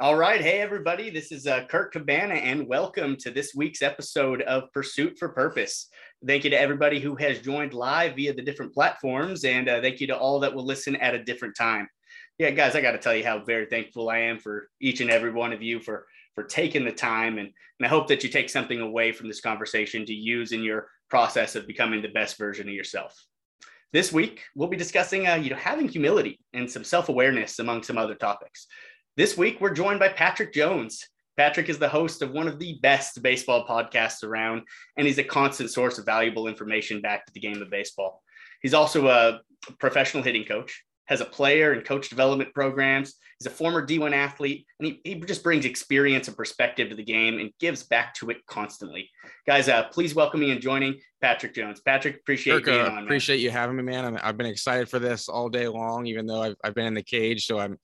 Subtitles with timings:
[0.00, 0.40] All right.
[0.40, 1.10] Hey, everybody.
[1.10, 5.88] This is uh, Kirk Cabana, and welcome to this week's episode of Pursuit for Purpose.
[6.24, 9.98] Thank you to everybody who has joined live via the different platforms, and uh, thank
[9.98, 11.88] you to all that will listen at a different time.
[12.38, 15.10] Yeah, guys, I got to tell you how very thankful I am for each and
[15.10, 16.06] every one of you for
[16.36, 19.40] for taking the time, and, and I hope that you take something away from this
[19.40, 23.20] conversation to use in your process of becoming the best version of yourself.
[23.92, 27.98] This week, we'll be discussing, uh, you know, having humility and some self-awareness among some
[27.98, 28.68] other topics.
[29.18, 31.04] This week, we're joined by Patrick Jones.
[31.36, 34.62] Patrick is the host of one of the best baseball podcasts around,
[34.96, 38.22] and he's a constant source of valuable information back to the game of baseball.
[38.62, 39.40] He's also a
[39.80, 43.16] professional hitting coach, has a player and coach development programs.
[43.40, 47.02] He's a former D1 athlete, and he, he just brings experience and perspective to the
[47.02, 49.10] game and gives back to it constantly.
[49.48, 51.80] Guys, uh, please welcome me in joining Patrick Jones.
[51.80, 54.16] Patrick, appreciate Kirk, uh, on, Appreciate you having me, man.
[54.16, 56.94] i have been excited for this all day long, even though I've, I've been in
[56.94, 57.46] the cage.
[57.46, 57.80] So I'm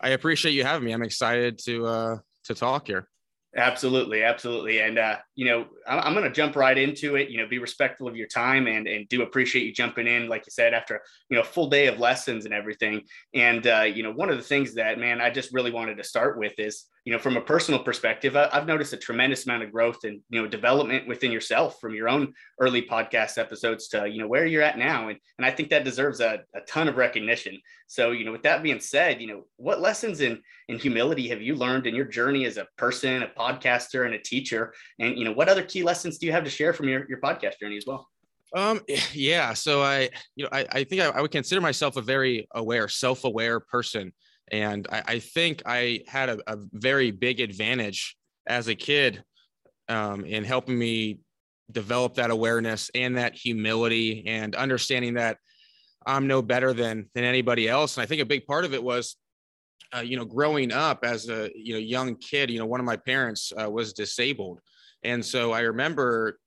[0.00, 0.92] I appreciate you having me.
[0.92, 3.08] I'm excited to uh, to talk here.
[3.56, 7.30] Absolutely, absolutely, and uh, you know, I'm, I'm going to jump right into it.
[7.30, 10.46] You know, be respectful of your time, and and do appreciate you jumping in, like
[10.46, 11.00] you said, after
[11.30, 13.02] you know, full day of lessons and everything.
[13.34, 16.04] And uh, you know, one of the things that man, I just really wanted to
[16.04, 19.62] start with is you know, from a personal perspective, I, have noticed a tremendous amount
[19.62, 24.06] of growth and you know development within yourself from your own early podcast episodes to
[24.06, 26.86] you know where you're at now, and and I think that deserves a, a ton
[26.86, 27.58] of recognition.
[27.86, 31.40] So you know, with that being said, you know, what lessons in in humility have
[31.40, 34.74] you learned in your journey as a person, a podcaster, and a teacher?
[34.98, 37.22] And you know, what other key lessons do you have to share from your your
[37.22, 38.06] podcast journey as well?
[38.54, 38.82] Um,
[39.14, 39.54] yeah.
[39.54, 42.86] So I, you know, I, I think I, I would consider myself a very aware,
[42.86, 44.12] self-aware person.
[44.52, 49.22] And I, I think I had a, a, very big advantage as a kid
[49.88, 51.20] um, in helping me
[51.70, 55.38] develop that awareness and that humility and understanding that
[56.06, 57.96] I'm no better than than anybody else.
[57.96, 59.16] And I think a big part of it was,
[59.94, 62.50] uh, you know, growing up as a you know young kid.
[62.50, 64.60] You know, one of my parents uh, was disabled,
[65.02, 66.38] and so I remember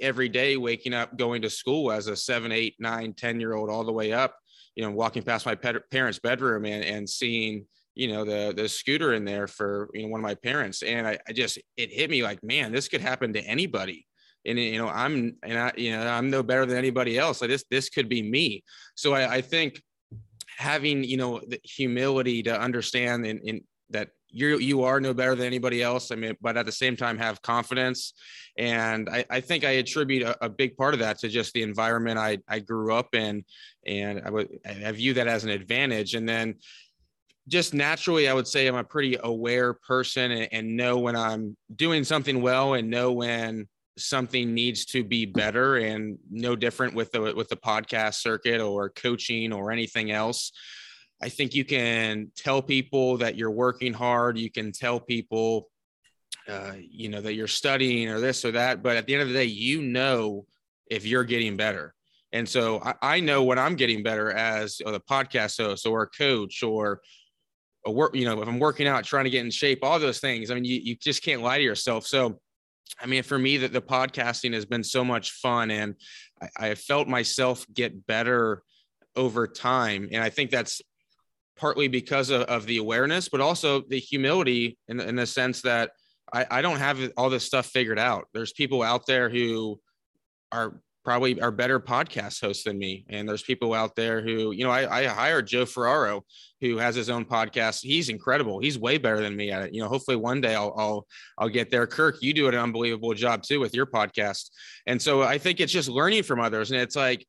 [0.00, 3.70] every day waking up going to school as a seven, eight, nine, ten year old,
[3.70, 4.36] all the way up
[4.76, 9.14] you know, walking past my parents' bedroom and, and seeing, you know, the the scooter
[9.14, 12.10] in there for you know one of my parents, and I, I just it hit
[12.10, 14.06] me like, man, this could happen to anybody.
[14.44, 17.40] And you know, I'm and I, you know, I'm no better than anybody else.
[17.40, 18.64] Like this, this could be me.
[18.96, 19.80] So I, I think
[20.56, 25.34] having you know the humility to understand in, in that you you are no better
[25.34, 26.10] than anybody else.
[26.10, 28.14] I mean, but at the same time have confidence.
[28.58, 31.62] And I, I think I attribute a, a, big part of that to just the
[31.62, 33.44] environment I, I grew up in.
[33.86, 36.14] And I would I view that as an advantage.
[36.14, 36.56] And then
[37.48, 41.56] just naturally, I would say I'm a pretty aware person and, and know when I'm
[41.74, 47.12] doing something well and know when something needs to be better and no different with
[47.12, 50.52] the with the podcast circuit or coaching or anything else
[51.22, 54.38] I think you can tell people that you're working hard.
[54.38, 55.68] You can tell people,
[56.48, 58.82] uh, you know, that you're studying or this or that.
[58.82, 60.46] But at the end of the day, you know
[60.90, 61.94] if you're getting better.
[62.32, 66.08] And so I, I know when I'm getting better as a podcast host or a
[66.08, 67.00] coach or
[67.86, 70.18] a work, you know, if I'm working out, trying to get in shape, all those
[70.18, 70.50] things.
[70.50, 72.06] I mean, you, you just can't lie to yourself.
[72.06, 72.40] So,
[73.00, 75.94] I mean, for me, that the podcasting has been so much fun, and
[76.40, 78.62] I, I felt myself get better
[79.16, 80.08] over time.
[80.12, 80.82] And I think that's
[81.56, 85.90] partly because of, of the awareness, but also the humility in, in the sense that
[86.32, 88.26] I, I don't have all this stuff figured out.
[88.34, 89.80] There's people out there who
[90.50, 93.04] are probably are better podcast hosts than me.
[93.10, 96.24] And there's people out there who, you know, I, I hired Joe Ferraro,
[96.62, 97.82] who has his own podcast.
[97.82, 98.58] He's incredible.
[98.58, 99.74] He's way better than me at it.
[99.74, 101.06] You know, hopefully one day I'll, I'll,
[101.36, 101.86] I'll get there.
[101.86, 104.48] Kirk, you do an unbelievable job too with your podcast.
[104.86, 106.70] And so I think it's just learning from others.
[106.70, 107.26] And it's like,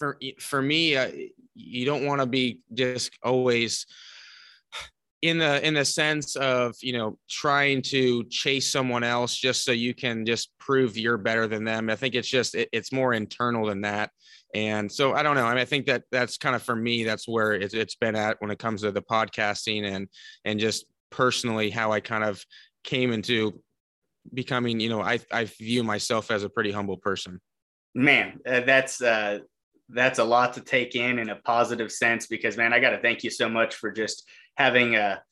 [0.00, 1.12] for, for me, uh,
[1.54, 3.86] you don't want to be just always
[5.22, 9.70] in the in the sense of you know trying to chase someone else just so
[9.70, 11.88] you can just prove you're better than them.
[11.88, 14.10] I think it's just it, it's more internal than that.
[14.54, 15.46] And so i don't know.
[15.46, 18.16] I mean i think that that's kind of for me that's where it's, it's been
[18.16, 20.08] at when it comes to the podcasting and
[20.44, 22.44] and just personally how i kind of
[22.84, 23.60] came into
[24.34, 27.40] becoming you know i i view myself as a pretty humble person.
[27.94, 29.38] Man uh, that's uh
[29.94, 33.00] that's a lot to take in in a positive sense because man, I got to
[33.00, 34.24] thank you so much for just
[34.56, 35.22] having a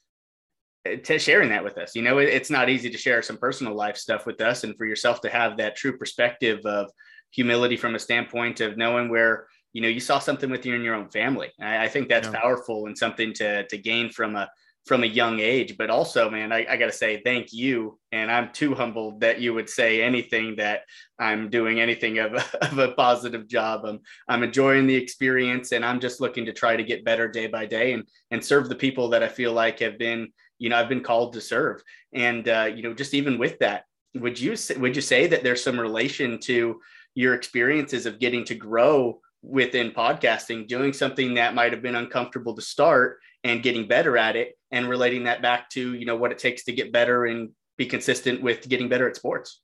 [0.89, 1.95] uh, to sharing that with us.
[1.95, 4.77] You know, it, it's not easy to share some personal life stuff with us, and
[4.77, 6.91] for yourself to have that true perspective of
[7.31, 10.83] humility from a standpoint of knowing where you know you saw something with you in
[10.83, 11.51] your own family.
[11.61, 12.41] I, I think that's yeah.
[12.41, 14.49] powerful and something to to gain from a
[14.87, 15.77] from a young age.
[15.77, 17.99] But also, man, I, I got to say thank you.
[18.13, 20.83] And I'm too humbled that you would say anything that
[21.19, 23.85] I'm doing anything of a, of a positive job.
[23.85, 27.47] I'm, I'm enjoying the experience and I'm just looking to try to get better day
[27.47, 30.77] by day and, and serve the people that I feel like have been, you know,
[30.77, 31.83] I've been called to serve.
[32.13, 33.85] And, uh, you know, just even with that,
[34.15, 36.81] would you, would you say that there's some relation to
[37.15, 42.55] your experiences of getting to grow within podcasting, doing something that might have been uncomfortable
[42.55, 46.33] to start and getting better at it and relating that back to, you know, what
[46.33, 49.63] it takes to get better and be consistent with getting better at sports.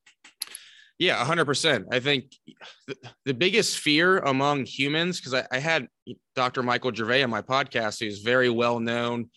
[0.99, 1.85] Yeah, 100%.
[1.93, 2.33] I think
[3.27, 5.89] the biggest fear among humans, because I, I, had
[6.35, 6.63] Dr.
[6.63, 9.29] Michael Gervais on my podcast, who's very well known,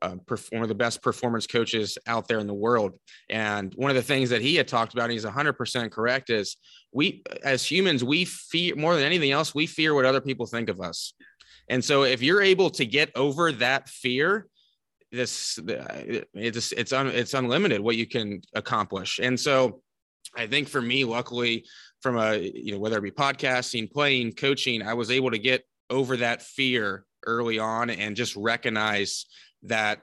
[0.00, 0.14] uh,
[0.50, 2.96] one of the best performance coaches out there in the world.
[3.28, 6.56] And one of the things that he had talked about, and he's 100% correct, is
[6.92, 10.68] we as humans we fear more than anything else we fear what other people think
[10.68, 11.14] of us
[11.68, 14.46] and so if you're able to get over that fear
[15.10, 19.18] this uh, it's it's un, it's unlimited what you can accomplish.
[19.22, 19.82] And so
[20.36, 21.64] i think for me luckily
[22.02, 25.64] from a you know whether it be podcasting playing coaching i was able to get
[25.90, 29.26] over that fear early on and just recognize
[29.62, 30.00] that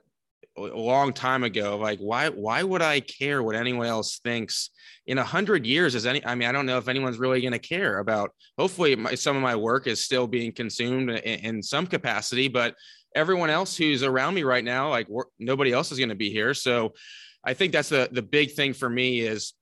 [0.57, 4.69] a long time ago like why why would i care what anyone else thinks
[5.05, 5.95] in a hundred years?
[5.95, 8.95] Is any i mean i don't know if anyone's really going to care about hopefully
[8.95, 12.75] my, some of my work is still being consumed in, in some capacity but
[13.15, 15.07] everyone else who's around me right now like
[15.39, 16.53] nobody else is going to be here.
[16.53, 16.93] So
[17.47, 19.53] i think that's the the big thing for me is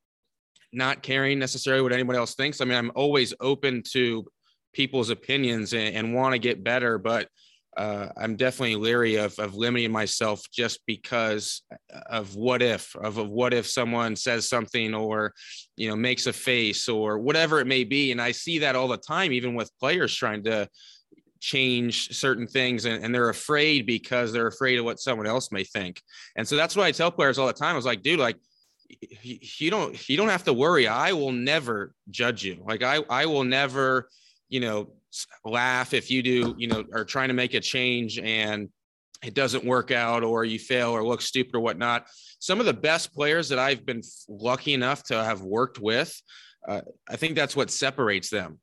[0.72, 2.62] not caring necessarily what anyone else thinks.
[2.62, 4.26] I mean i'm always open to
[4.74, 7.28] people's opinions and, and want to get better but
[7.76, 11.64] uh, I'm definitely leery of, of limiting myself just because
[12.08, 15.34] of what if of, of what if someone says something or
[15.76, 18.12] you know makes a face or whatever it may be.
[18.12, 20.70] And I see that all the time even with players trying to
[21.44, 25.64] change certain things and, and they're afraid because they're afraid of what someone else may
[25.64, 26.02] think
[26.38, 28.38] and so that's what I tell players all the time I was like dude like
[29.22, 33.26] you don't you don't have to worry I will never judge you like I I
[33.26, 34.08] will never
[34.48, 34.90] you know
[35.46, 38.70] laugh if you do, you know, are trying to make a change and
[39.24, 42.08] it doesn't work out or you fail or look stupid or whatnot.
[42.40, 46.20] Some of the best players that I've been lucky enough to have worked with,
[46.68, 48.60] uh, I think that's what separates them.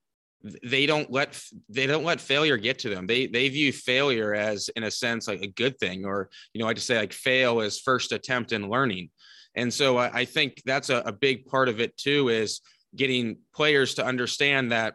[0.62, 3.06] They don't let they don't let failure get to them.
[3.06, 6.68] They they view failure as in a sense like a good thing, or you know,
[6.68, 9.10] I just say like fail is first attempt in learning.
[9.54, 12.60] And so I, I think that's a, a big part of it too is
[12.96, 14.94] getting players to understand that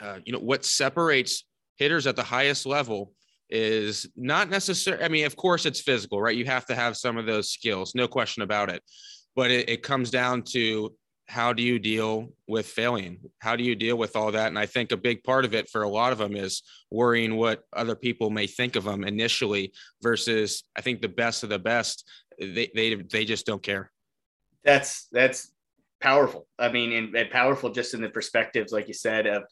[0.00, 1.44] uh, you know, what separates
[1.76, 3.12] hitters at the highest level
[3.50, 6.36] is not necessarily, I mean, of course, it's physical, right?
[6.36, 8.82] You have to have some of those skills, no question about it.
[9.36, 10.92] But it, it comes down to
[11.28, 13.18] how do you deal with failing?
[13.38, 14.48] How do you deal with all that?
[14.48, 17.36] And I think a big part of it for a lot of them is worrying
[17.36, 19.72] what other people may think of them initially
[20.02, 22.08] versus I think the best of the best,
[22.38, 23.90] they, they, they just don't care.
[24.64, 25.52] That's, that's
[26.00, 26.46] powerful.
[26.58, 29.44] I mean, and, and powerful just in the perspectives, like you said, of,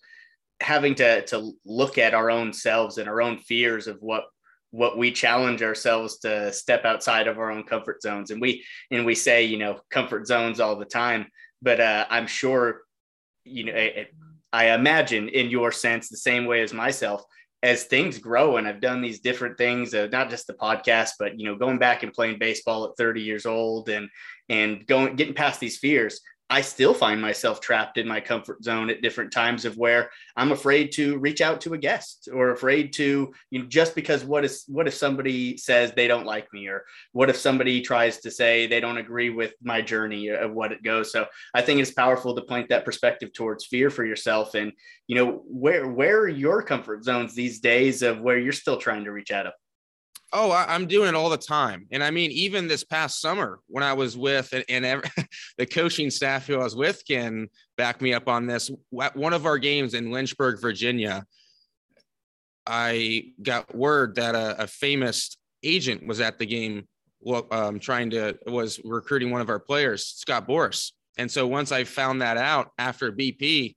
[0.60, 4.24] having to to look at our own selves and our own fears of what
[4.72, 9.04] what we challenge ourselves to step outside of our own comfort zones and we and
[9.04, 11.26] we say you know comfort zones all the time
[11.62, 12.82] but uh, i'm sure
[13.44, 14.08] you know it,
[14.52, 17.22] i imagine in your sense the same way as myself
[17.62, 21.38] as things grow and i've done these different things uh, not just the podcast but
[21.38, 24.08] you know going back and playing baseball at 30 years old and
[24.48, 28.90] and going getting past these fears I still find myself trapped in my comfort zone
[28.90, 32.92] at different times of where I'm afraid to reach out to a guest or afraid
[32.94, 36.66] to, you know, just because what is what if somebody says they don't like me
[36.66, 40.72] or what if somebody tries to say they don't agree with my journey of what
[40.72, 41.12] it goes.
[41.12, 44.72] So I think it's powerful to point that perspective towards fear for yourself and
[45.06, 49.04] you know where where are your comfort zones these days of where you're still trying
[49.04, 49.52] to reach out of
[50.32, 51.86] Oh, I, am doing it all the time.
[51.90, 55.10] And I mean, even this past summer when I was with and, and every,
[55.58, 58.70] the coaching staff who I was with can back me up on this.
[58.90, 61.24] One of our games in Lynchburg, Virginia,
[62.66, 66.86] I got word that a, a famous agent was at the game
[67.50, 70.92] um, trying to was recruiting one of our players, Scott Boras.
[71.18, 73.74] And so once I found that out after BP,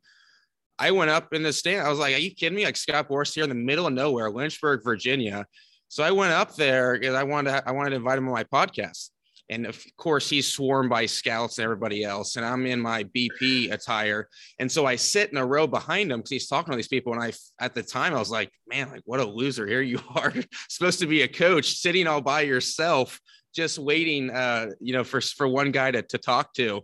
[0.79, 1.85] I went up in the stand.
[1.85, 2.65] I was like, "Are you kidding me?
[2.65, 5.45] Like Scott Boras here in the middle of nowhere, Lynchburg, Virginia."
[5.93, 8.33] So I went up there because I wanted to, I wanted to invite him on
[8.33, 9.11] my podcast.
[9.51, 12.35] And of course, he's swarmed by scouts and everybody else.
[12.35, 14.27] And I'm in my BP attire.
[14.57, 17.13] And so I sit in a row behind him because he's talking to these people.
[17.13, 19.67] And I, at the time, I was like, man, like, what a loser.
[19.67, 20.33] Here you are,
[20.67, 23.21] supposed to be a coach, sitting all by yourself,
[23.53, 26.81] just waiting, uh, you know, for, for one guy to, to talk to.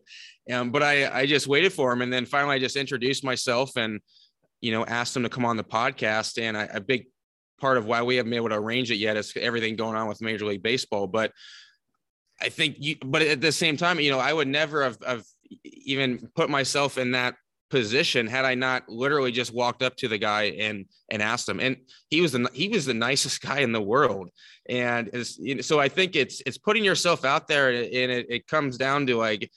[0.54, 2.04] Um, but I, I just waited for him.
[2.04, 4.02] And then finally, I just introduced myself and,
[4.62, 6.40] you know, asked him to come on the podcast.
[6.40, 7.08] And I, a big
[7.60, 10.08] part of why we haven't been able to arrange it yet is everything going on
[10.08, 11.08] with Major League Baseball.
[11.08, 11.32] But
[12.42, 15.24] I think you, but at the same time, you know, I would never have, have
[15.64, 17.36] even put myself in that
[17.70, 21.60] position had I not literally just walked up to the guy and and asked him.
[21.60, 21.78] And
[22.10, 24.30] he was the he was the nicest guy in the world.
[24.68, 28.48] And you know, so I think it's it's putting yourself out there, and it, it
[28.48, 29.50] comes down to like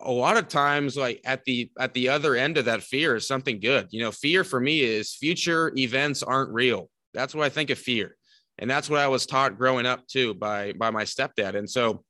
[0.00, 3.26] a lot of times like at the at the other end of that fear is
[3.26, 7.48] something good you know fear for me is future events aren't real that's what i
[7.48, 8.16] think of fear
[8.58, 12.04] and that's what i was taught growing up too by by my stepdad and so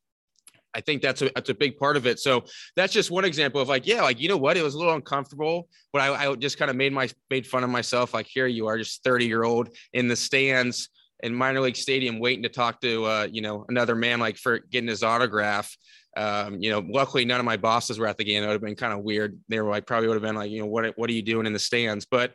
[0.75, 2.21] I think that's a that's a big part of it.
[2.21, 2.45] So
[2.77, 4.95] that's just one example of like, yeah, like you know what, it was a little
[4.95, 8.15] uncomfortable, but I, I just kind of made my made fun of myself.
[8.15, 10.91] Like here you are, just 30 year old in the stands
[11.23, 14.59] in minor league stadium, waiting to talk to uh, you know another man like for
[14.59, 15.75] getting his autograph.
[16.17, 18.43] Um, you know, luckily none of my bosses were at the game.
[18.43, 19.38] It would have been kind of weird.
[19.49, 21.47] They were like probably would have been like, you know, what what are you doing
[21.47, 22.07] in the stands?
[22.07, 22.35] But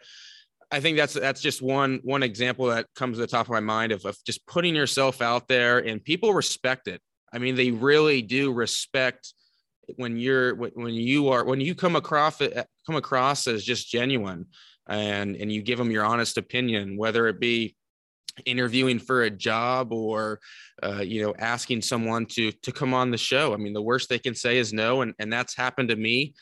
[0.73, 3.59] I think that's that's just one one example that comes to the top of my
[3.59, 6.99] mind of, of just putting yourself out there and people respect it.
[7.31, 9.35] I mean, they really do respect
[9.97, 14.47] when you're when you are when you come across come across as just genuine
[14.89, 17.75] and and you give them your honest opinion, whether it be
[18.47, 20.39] interviewing for a job or
[20.81, 24.09] uh, you know asking someone to to come on the show i mean the worst
[24.09, 26.33] they can say is no and and that's happened to me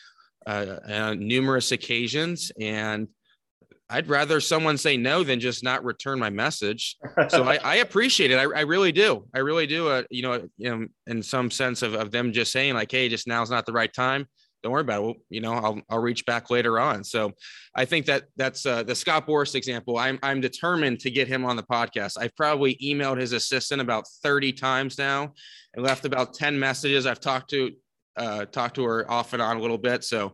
[0.47, 3.09] uh, on numerous occasions and
[3.91, 6.97] I'd rather someone say no than just not return my message.
[7.27, 8.37] So I, I appreciate it.
[8.37, 9.27] I, I, really do.
[9.35, 9.89] I really do.
[9.89, 13.27] Uh, you know, know, in some sense of, of them just saying like, Hey, just
[13.27, 14.27] now's not the right time.
[14.63, 15.03] Don't worry about it.
[15.03, 17.03] Well, you know, I'll, I'll reach back later on.
[17.03, 17.33] So
[17.75, 19.97] I think that that's uh, the Scott Boras example.
[19.97, 22.17] I'm, I'm determined to get him on the podcast.
[22.19, 25.33] I've probably emailed his assistant about 30 times now
[25.73, 27.05] and left about 10 messages.
[27.05, 27.71] I've talked to,
[28.15, 30.03] uh, talked to her off and on a little bit.
[30.03, 30.33] So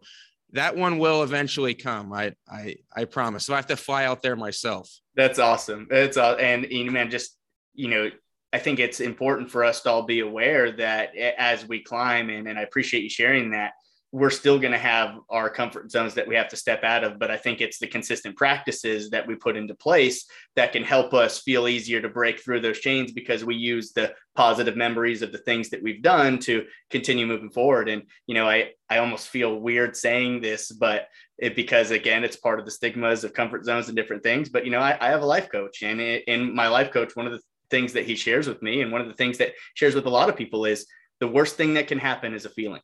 [0.54, 2.14] that one will eventually come.
[2.14, 3.46] I I I promise.
[3.46, 4.90] So I have to fly out there myself.
[5.16, 5.88] That's awesome.
[5.92, 7.38] It's uh, and you know, man, just
[7.74, 8.10] you know,
[8.54, 12.48] I think it's important for us to all be aware that as we climb, and
[12.48, 13.74] and I appreciate you sharing that
[14.12, 17.20] we're still going to have our comfort zones that we have to step out of.
[17.20, 20.26] But I think it's the consistent practices that we put into place
[20.56, 24.14] that can help us feel easier to break through those chains because we use the
[24.38, 27.90] positive memories of the things that we've done to continue moving forward.
[27.90, 31.08] And, you know, I, I almost feel weird saying this, but
[31.40, 34.48] it, because again, it's part of the stigmas of comfort zones and different things.
[34.48, 37.26] But, you know, I, I have a life coach and in my life coach, one
[37.26, 37.42] of the
[37.72, 40.10] things that he shares with me and one of the things that shares with a
[40.10, 40.86] lot of people is
[41.20, 42.82] the worst thing that can happen is a feeling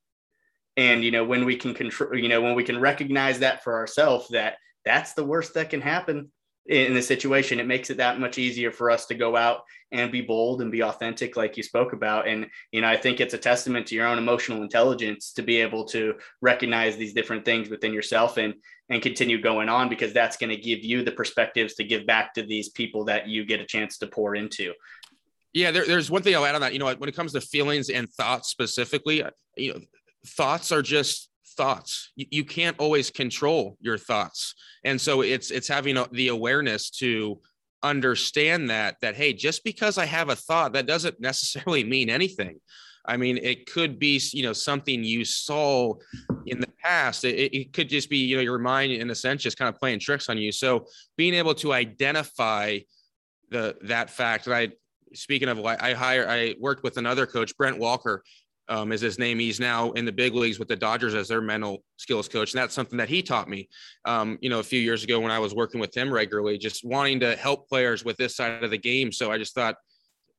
[0.75, 3.75] and you know when we can control you know when we can recognize that for
[3.75, 4.55] ourselves that
[4.85, 6.31] that's the worst that can happen
[6.67, 10.11] in the situation it makes it that much easier for us to go out and
[10.11, 12.27] be bold and be authentic like you spoke about.
[12.27, 15.57] And you know i think it's a testament to your own emotional intelligence to be
[15.57, 18.53] able to recognize these different things within yourself and
[18.89, 22.33] and continue going on because that's going to give you the perspectives to give back
[22.33, 24.73] to these people that you get a chance to pour into.
[25.53, 26.73] Yeah there, there's one thing i'll add on that.
[26.73, 29.23] You know when it comes to feelings and thoughts specifically
[29.57, 29.79] you know
[30.25, 32.11] thoughts are just thoughts.
[32.15, 34.55] You, you can't always control your thoughts.
[34.83, 37.39] And so it's it's having the awareness to
[37.81, 42.59] understand that that hey just because i have a thought that doesn't necessarily mean anything.
[43.05, 45.93] I mean it could be you know something you saw
[46.45, 47.25] in the past.
[47.25, 49.79] It, it could just be you know your mind in a sense just kind of
[49.79, 50.51] playing tricks on you.
[50.51, 50.85] So
[51.17, 52.79] being able to identify
[53.49, 54.67] the that fact and i
[55.13, 58.23] speaking of i hire i worked with another coach brent walker
[58.69, 59.39] um, is his name.
[59.39, 62.53] He's now in the big leagues with the Dodgers as their mental skills coach.
[62.53, 63.69] And that's something that he taught me,
[64.05, 66.85] um, you know, a few years ago when I was working with him regularly, just
[66.85, 69.11] wanting to help players with this side of the game.
[69.11, 69.75] So I just thought,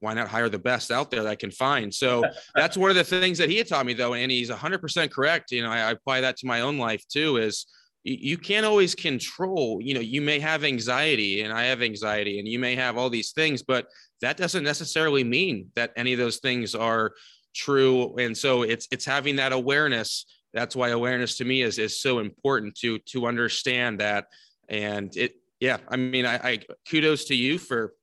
[0.00, 1.92] why not hire the best out there that I can find?
[1.92, 4.14] So that's one of the things that he had taught me, though.
[4.14, 5.50] And he's 100% correct.
[5.52, 7.66] You know, I, I apply that to my own life too is
[8.04, 12.38] you, you can't always control, you know, you may have anxiety and I have anxiety
[12.38, 13.86] and you may have all these things, but
[14.20, 17.12] that doesn't necessarily mean that any of those things are
[17.54, 18.14] true.
[18.16, 20.26] And so it's it's having that awareness.
[20.52, 24.26] That's why awareness to me is is so important to to understand that.
[24.68, 27.94] And it yeah i mean i, I kudos to you for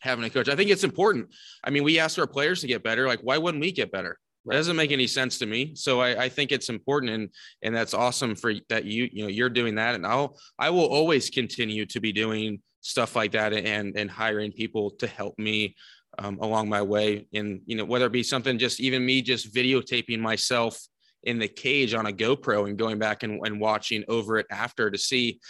[0.00, 0.48] having a coach.
[0.48, 1.28] I think it's important.
[1.62, 3.06] I mean we ask our players to get better.
[3.06, 4.18] Like why wouldn't we get better?
[4.46, 5.74] That doesn't make any sense to me.
[5.74, 7.30] So I, I, think it's important and
[7.62, 9.94] and that's awesome for that you you know you're doing that.
[9.94, 14.52] And I'll I will always continue to be doing stuff like that and and hiring
[14.52, 15.74] people to help me
[16.18, 17.26] um, along my way.
[17.32, 20.78] And, you know, whether it be something just even me just videotaping myself
[21.22, 24.90] in the cage on a GoPro and going back and, and watching over it after
[24.90, 25.40] to see,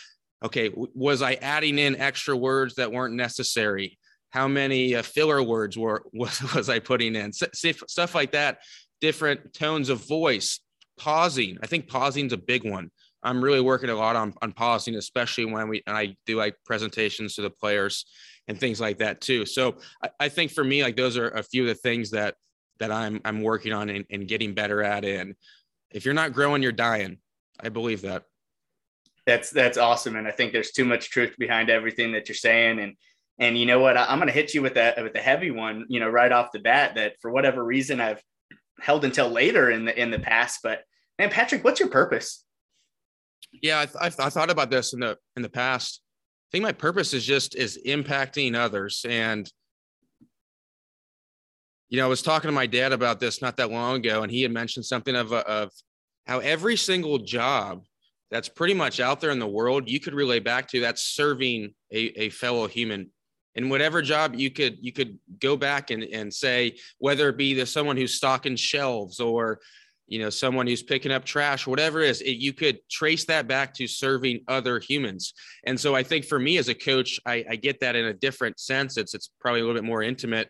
[0.45, 3.99] okay, was I adding in extra words that weren't necessary?
[4.31, 7.33] How many uh, filler words were was, was I putting in?
[7.33, 8.59] stuff like that,
[9.01, 10.61] different tones of voice,
[10.99, 11.59] pausing.
[11.63, 12.91] I think pausing is a big one.
[13.23, 16.57] I'm really working a lot on, on pausing, especially when we and I do like
[16.67, 18.05] presentations to the players
[18.49, 19.47] and things like that too.
[19.47, 22.35] So I, I think for me, like those are a few of the things that
[22.81, 25.05] that I'm I'm working on and, and getting better at.
[25.05, 25.35] And
[25.91, 27.19] if you're not growing, you're dying.
[27.61, 28.25] I believe that.
[29.27, 32.79] That's that's awesome, and I think there's too much truth behind everything that you're saying.
[32.79, 32.95] And
[33.39, 35.51] and you know what, I, I'm going to hit you with that with the heavy
[35.51, 35.87] one.
[35.89, 38.23] You know, right off the bat, that for whatever reason I've
[38.81, 40.61] held until later in the in the past.
[40.63, 40.83] But
[41.19, 42.45] man, Patrick, what's your purpose?
[43.63, 46.01] Yeah, I, th- I thought about this in the in the past.
[46.49, 49.05] I think my purpose is just is impacting others.
[49.09, 49.51] And
[51.89, 54.33] you know, I was talking to my dad about this not that long ago, and
[54.33, 55.71] he had mentioned something of, of
[56.27, 57.85] how every single job
[58.31, 61.73] that's pretty much out there in the world you could relay back to that's serving
[61.93, 63.11] a, a fellow human.
[63.55, 67.55] In whatever job you could you could go back and, and say whether it be
[67.55, 69.61] the someone who's stocking shelves or
[70.07, 73.49] you know someone who's picking up trash whatever it is it, you could trace that
[73.49, 75.33] back to serving other humans
[75.65, 78.13] and so i think for me as a coach I, I get that in a
[78.13, 80.49] different sense it's it's probably a little bit more intimate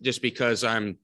[0.00, 0.96] just because i'm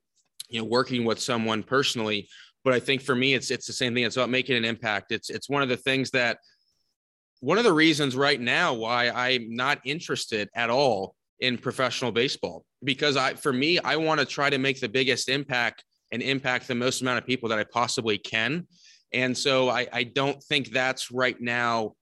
[0.49, 2.29] you know working with someone personally
[2.65, 4.05] but I think for me, it's it's the same thing.
[4.05, 5.13] It's about making an impact.
[5.13, 6.39] It's it's one of the things that
[7.41, 12.65] one of the reasons right now why I'm not interested at all in professional baseball
[12.83, 16.69] because I for me I want to try to make the biggest impact and impact
[16.69, 18.69] the most amount of people that I possibly can.
[19.13, 21.95] And so I, I don't think that's right now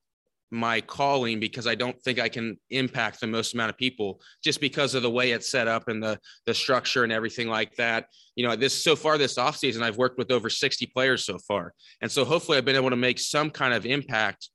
[0.51, 4.61] my calling because I don't think I can impact the most amount of people just
[4.61, 8.05] because of the way it's set up and the the structure and everything like that.
[8.37, 11.73] You know, this so far this offseason, I've worked with over 60 players so far.
[12.03, 14.51] And so hopefully I've been able to make some kind of impact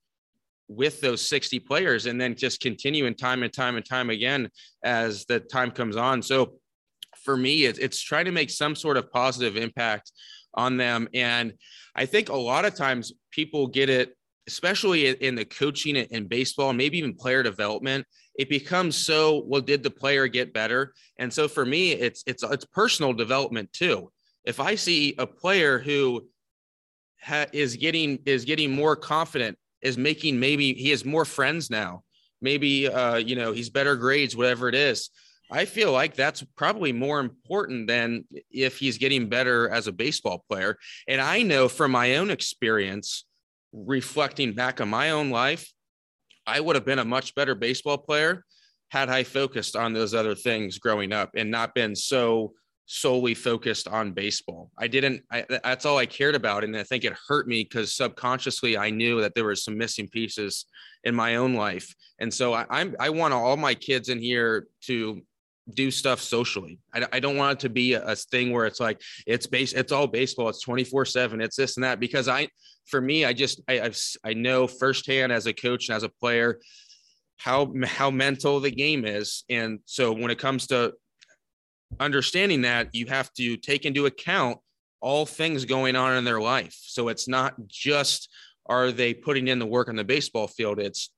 [0.68, 4.50] with those 60 players and then just continue in time and time and time again
[4.84, 6.22] as the time comes on.
[6.22, 6.60] So
[7.28, 10.14] for me, it's, it's trying to make some sort of positive impact
[10.54, 11.10] on them.
[11.14, 11.56] And
[11.94, 14.16] I think a lot of times people get it
[14.48, 18.06] especially in the coaching and baseball, maybe even player development,
[18.40, 20.94] it becomes so well, did the player get better?
[21.20, 24.10] And so for me, it's it's it's personal development too.
[24.46, 26.30] If I see a player who
[27.22, 32.04] ha- is getting is getting more confident, is making maybe he has more friends now,
[32.42, 35.10] maybe uh, you know he's better grades, whatever it is.
[35.50, 40.44] I feel like that's probably more important than if he's getting better as a baseball
[40.50, 40.78] player.
[41.08, 43.26] And I know from my own experience
[43.72, 45.72] reflecting back on my own life,
[46.46, 48.44] I would have been a much better baseball player
[48.90, 52.54] had I focused on those other things growing up and not been so
[52.86, 54.72] solely focused on baseball.
[54.78, 56.64] I didn't, I, that's all I cared about.
[56.64, 60.08] And I think it hurt me because subconsciously I knew that there were some missing
[60.08, 60.66] pieces
[61.04, 61.94] in my own life.
[62.20, 65.22] And so I, I'm, I want all my kids in here to
[65.74, 66.80] do stuff socially.
[66.94, 69.74] I, I don't want it to be a, a thing where it's like, it's base,
[69.74, 70.50] it's all baseball.
[70.50, 71.42] It's 24 seven.
[71.42, 72.48] It's this and that, because I,
[72.88, 76.10] for me, I just I I've, I know firsthand as a coach and as a
[76.10, 76.60] player
[77.38, 80.94] how how mental the game is, and so when it comes to
[82.00, 84.58] understanding that, you have to take into account
[85.02, 86.76] all things going on in their life.
[86.82, 88.30] So it's not just
[88.66, 90.80] are they putting in the work on the baseball field.
[90.80, 91.12] It's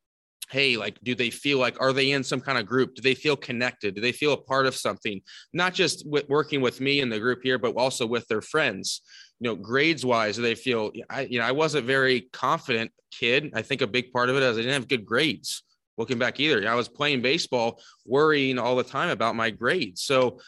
[0.49, 3.15] hey like do they feel like are they in some kind of group do they
[3.15, 5.21] feel connected do they feel a part of something
[5.53, 9.01] not just with working with me in the group here but also with their friends
[9.39, 13.51] you know, grades wise, do they feel I, you know, I wasn't very confident kid.
[13.55, 15.63] I think a big part of it is I didn't have good grades
[15.97, 16.67] looking back either.
[16.67, 20.01] I was playing baseball, worrying all the time about my grades.
[20.03, 20.39] So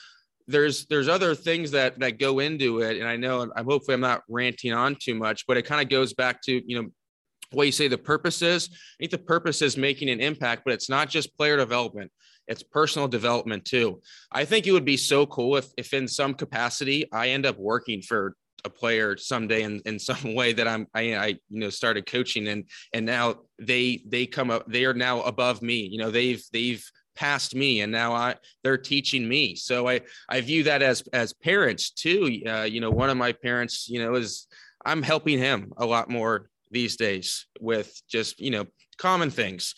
[0.48, 2.98] there's there's other things that that go into it.
[2.98, 5.90] And I know I'm hopefully I'm not ranting on too much, but it kind of
[5.90, 6.90] goes back to, you know,
[7.52, 8.70] what you say the purpose is.
[8.72, 12.12] I think the purpose is making an impact, but it's not just player development.
[12.48, 14.02] It's personal development too.
[14.32, 17.58] I think it would be so cool if, if in some capacity I end up
[17.58, 21.70] working for a player someday in, in some way that I'm I, I you know
[21.70, 25.98] started coaching and and now they they come up they are now above me you
[25.98, 26.86] know they've they've
[27.16, 31.34] passed me and now I they're teaching me so I I view that as as
[31.34, 34.48] parents too uh, you know one of my parents you know is
[34.86, 38.66] I'm helping him a lot more these days with just you know
[38.98, 39.76] common things.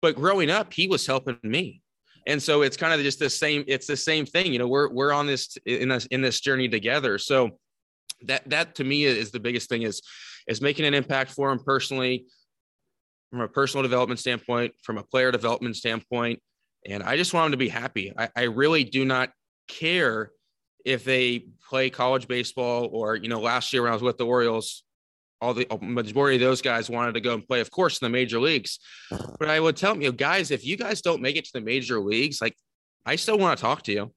[0.00, 1.82] But growing up he was helping me.
[2.26, 4.92] And so it's kind of just the same it's the same thing you know we're
[4.92, 7.18] we're on this in this in this journey together.
[7.18, 7.58] So
[8.26, 10.02] that that to me is the biggest thing is
[10.46, 12.26] is making an impact for him personally
[13.30, 16.40] from a personal development standpoint from a player development standpoint.
[16.84, 18.12] And i just want him to be happy.
[18.16, 19.30] I, I really do not
[19.68, 20.32] care
[20.84, 24.26] if they play college baseball or you know last year when i was with the
[24.26, 24.84] orioles
[25.42, 28.10] all the majority of those guys wanted to go and play of course in the
[28.10, 28.78] major leagues
[29.38, 31.52] but i would tell them you know guys if you guys don't make it to
[31.52, 32.56] the major leagues like
[33.04, 34.12] i still want to talk to you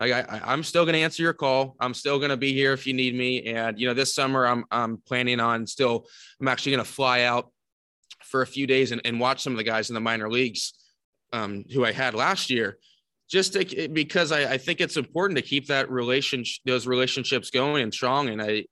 [0.00, 1.76] I, I am still going to answer your call.
[1.78, 3.44] I'm still going to be here if you need me.
[3.44, 6.06] And you know, this summer I'm I'm planning on still.
[6.40, 7.50] I'm actually going to fly out
[8.24, 10.74] for a few days and, and watch some of the guys in the minor leagues
[11.32, 12.78] um, who I had last year,
[13.28, 17.82] just to, because I, I think it's important to keep that relationship, those relationships going
[17.82, 18.28] and strong.
[18.28, 18.64] And I,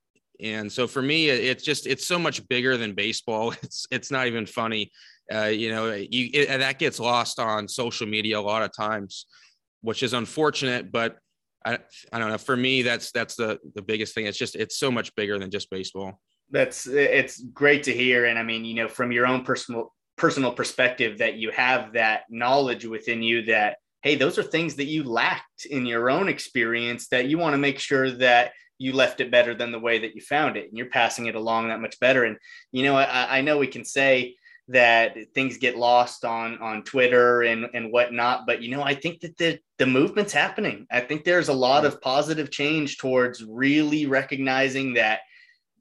[0.43, 3.53] and so for me, it's just, it's so much bigger than baseball.
[3.63, 4.91] It's, it's not even funny.
[5.33, 8.75] Uh, you know, you, it, and that gets lost on social media a lot of
[8.75, 9.25] times,
[9.81, 11.17] which is unfortunate, but
[11.65, 11.79] I,
[12.11, 12.37] I don't know.
[12.37, 14.25] For me, that's, that's the, the biggest thing.
[14.25, 16.19] It's just, it's so much bigger than just baseball.
[16.51, 18.25] That's, it's great to hear.
[18.25, 22.23] And I mean, you know, from your own personal, personal perspective that you have that
[22.29, 27.07] knowledge within you that hey, those are things that you lacked in your own experience
[27.07, 30.15] that you want to make sure that you left it better than the way that
[30.15, 32.23] you found it and you're passing it along that much better.
[32.23, 32.37] And,
[32.71, 34.35] you know, I, I know we can say
[34.69, 38.45] that things get lost on on Twitter and and whatnot.
[38.47, 40.87] But you know, I think that the the movement's happening.
[40.89, 45.19] I think there's a lot of positive change towards really recognizing that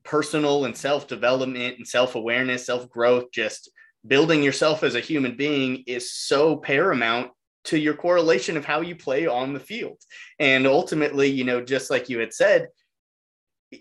[0.04, 3.70] personal and self development and self awareness, self growth, just
[4.06, 7.30] building yourself as a human being is so paramount
[7.64, 9.98] to your correlation of how you play on the field.
[10.40, 12.66] And ultimately, you know, just like you had said,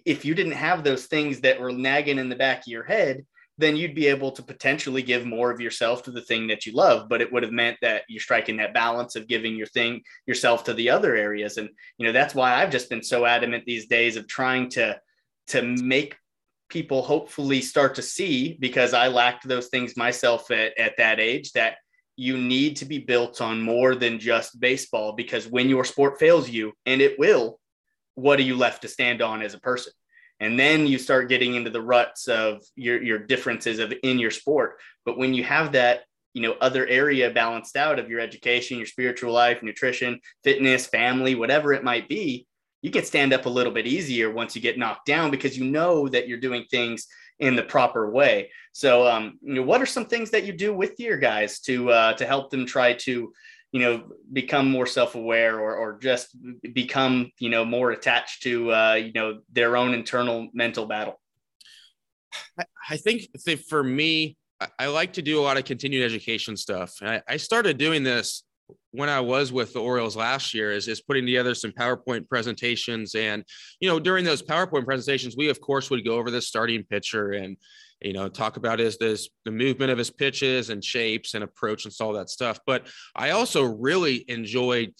[0.05, 3.25] if you didn't have those things that were nagging in the back of your head,
[3.57, 6.73] then you'd be able to potentially give more of yourself to the thing that you
[6.73, 7.09] love.
[7.09, 10.63] But it would have meant that you're striking that balance of giving your thing yourself
[10.63, 11.57] to the other areas.
[11.57, 14.99] And you know, that's why I've just been so adamant these days of trying to
[15.47, 16.15] to make
[16.69, 21.51] people hopefully start to see because I lacked those things myself at, at that age
[21.51, 21.75] that
[22.15, 26.49] you need to be built on more than just baseball because when your sport fails
[26.49, 27.59] you, and it will,
[28.15, 29.93] what are you left to stand on as a person?
[30.39, 34.31] And then you start getting into the ruts of your, your differences of in your
[34.31, 34.79] sport.
[35.05, 36.01] But when you have that,
[36.33, 41.35] you know, other area balanced out of your education, your spiritual life, nutrition, fitness, family,
[41.35, 42.47] whatever it might be,
[42.81, 45.65] you can stand up a little bit easier once you get knocked down because you
[45.65, 47.05] know that you're doing things
[47.39, 48.49] in the proper way.
[48.71, 51.91] So, um, you know, what are some things that you do with your guys to
[51.91, 53.33] uh, to help them try to,
[53.71, 56.35] you know, become more self-aware or or just
[56.73, 61.19] become, you know, more attached to, uh, you know, their own internal mental battle?
[62.89, 63.23] I, think
[63.67, 64.37] for me,
[64.79, 66.95] I like to do a lot of continued education stuff.
[67.01, 68.43] I started doing this
[68.91, 73.15] when I was with the Orioles last year is, is putting together some PowerPoint presentations.
[73.15, 73.43] And,
[73.79, 77.31] you know, during those PowerPoint presentations, we of course would go over the starting pitcher
[77.31, 77.57] and,
[78.01, 81.85] you know, talk about his this the movement of his pitches and shapes and approach
[81.85, 82.59] and all that stuff.
[82.65, 84.93] But I also really enjoyed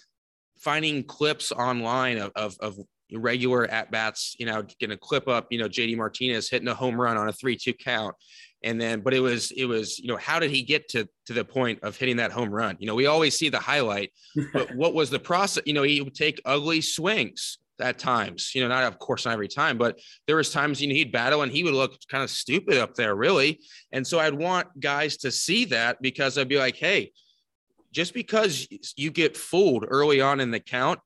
[0.60, 2.77] finding clips online of, of, of
[3.13, 6.73] regular at bats, you know, getting a clip up, you know, JD Martinez hitting a
[6.73, 8.15] home run on a 3 2 count
[8.63, 11.34] and then but it was it was you know how did he get to to
[11.34, 12.78] the point of hitting that home run?
[12.80, 14.12] You know we always see the highlight
[14.54, 15.63] but what was the process?
[15.65, 19.34] You know he would take ugly swings at times you know not of course not
[19.34, 22.24] every time but there was times you know he'd battle and he would look kind
[22.24, 23.60] of stupid up there really.
[23.91, 27.12] And so i'd want guys to see that because i'd be like hey
[27.91, 31.00] just because you get fooled early on in the count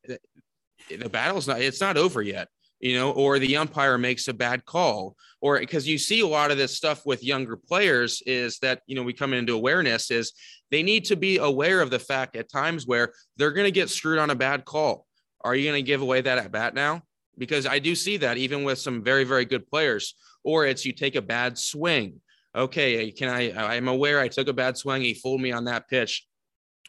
[0.90, 4.66] the battle's not it's not over yet you know, or the umpire makes a bad
[4.66, 8.82] call, or because you see a lot of this stuff with younger players is that,
[8.88, 10.34] you know, we come into awareness is
[10.72, 13.90] they need to be aware of the fact at times where they're going to get
[13.90, 15.06] screwed on a bad call.
[15.42, 17.04] Are you going to give away that at bat now?
[17.38, 20.92] Because I do see that even with some very, very good players, or it's you
[20.92, 22.22] take a bad swing.
[22.56, 23.76] Okay, can I?
[23.76, 25.02] I'm aware I took a bad swing.
[25.02, 26.26] He fooled me on that pitch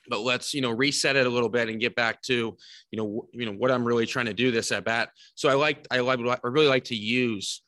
[0.08, 2.56] but let's you know reset it a little bit and get back to
[2.90, 5.10] you know you know what I'm really trying to do this at bat.
[5.34, 7.62] So I like I like I really like to use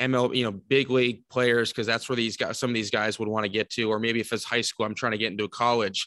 [0.00, 3.18] ML you know big league players because that's where these guys some of these guys
[3.18, 5.32] would want to get to, or maybe if it's high school I'm trying to get
[5.32, 6.06] into a college.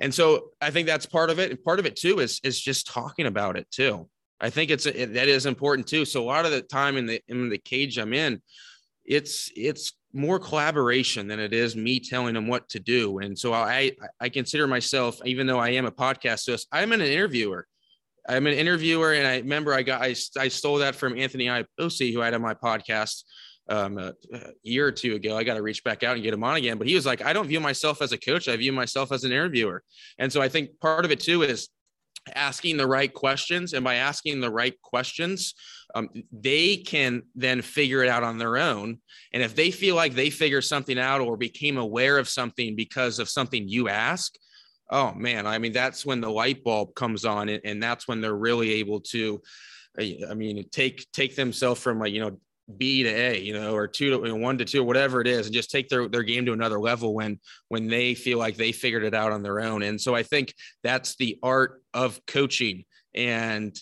[0.00, 2.60] And so I think that's part of it, and part of it too is is
[2.60, 4.08] just talking about it too.
[4.40, 6.04] I think it's it, that is important too.
[6.04, 8.40] So a lot of the time in the in the cage I'm in,
[9.04, 13.18] it's it's more collaboration than it is me telling them what to do.
[13.18, 17.00] And so I I consider myself, even though I am a podcast host, I'm an
[17.00, 17.66] interviewer.
[18.28, 22.12] I'm an interviewer, and I remember I got I, I stole that from Anthony Iapoce,
[22.12, 23.24] who I had on my podcast
[23.68, 25.36] um, a, a, year or two ago.
[25.36, 26.76] I got to reach back out and get him on again.
[26.76, 28.48] But he was like, I don't view myself as a coach.
[28.48, 29.82] I view myself as an interviewer.
[30.18, 31.68] And so I think part of it too is
[32.34, 35.54] asking the right questions, and by asking the right questions,
[35.94, 38.98] um, they can then figure it out on their own.
[39.32, 43.18] And if they feel like they figure something out or became aware of something because
[43.18, 44.34] of something you ask,
[44.90, 48.20] oh man, I mean, that's when the light bulb comes on, and, and that's when
[48.20, 49.40] they're really able to,
[49.98, 52.38] I mean, take take themselves from like you know
[52.78, 55.26] B to A, you know, or two to you know, one to two, whatever it
[55.26, 58.56] is, and just take their their game to another level when when they feel like
[58.56, 59.82] they figured it out on their own.
[59.82, 62.84] And so I think that's the art of coaching.
[63.14, 63.78] And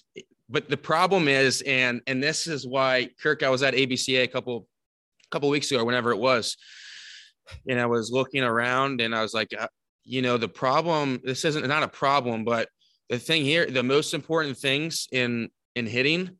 [0.48, 4.28] but the problem is, and and this is why Kirk, I was at ABCA a
[4.28, 4.66] couple
[5.26, 6.56] a couple weeks ago, whenever it was,
[7.68, 9.68] and I was looking around, and I was like, uh,
[10.04, 12.68] you know, the problem, this isn't not a problem, but
[13.08, 16.30] the thing here, the most important things in in hitting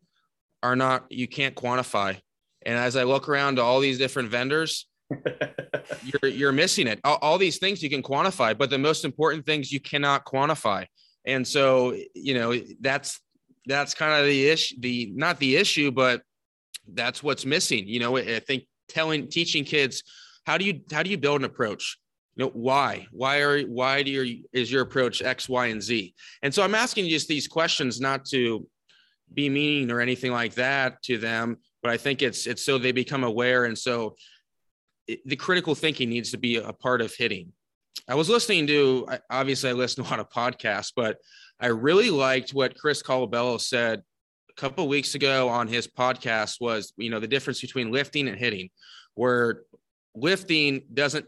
[0.63, 2.19] are not you can't quantify.
[2.69, 4.87] And as I look around to all these different vendors,
[6.05, 7.01] you're you're missing it.
[7.03, 10.85] All, all, these things you can quantify, but the most important things you cannot quantify.
[11.25, 13.21] And so, you know, that's
[13.65, 14.77] that's kind of the issue.
[14.81, 16.21] The not the issue, but
[16.93, 17.89] that's what's missing.
[17.89, 20.03] You know, I think telling teaching kids
[20.45, 21.99] how do you how do you build an approach
[22.35, 26.15] you know why why are why do your is your approach x y and z
[26.43, 28.67] and so i'm asking you just these questions not to
[29.35, 32.93] be mean or anything like that to them but i think it's it's so they
[32.93, 34.15] become aware and so
[35.07, 37.53] it, the critical thinking needs to be a part of hitting.
[38.07, 41.19] I was listening to obviously i listen to a lot of podcasts but
[41.61, 44.03] i really liked what chris colabello said
[44.51, 48.39] a couple weeks ago on his podcast was you know the difference between lifting and
[48.39, 48.71] hitting
[49.15, 49.63] where
[50.15, 51.27] lifting doesn't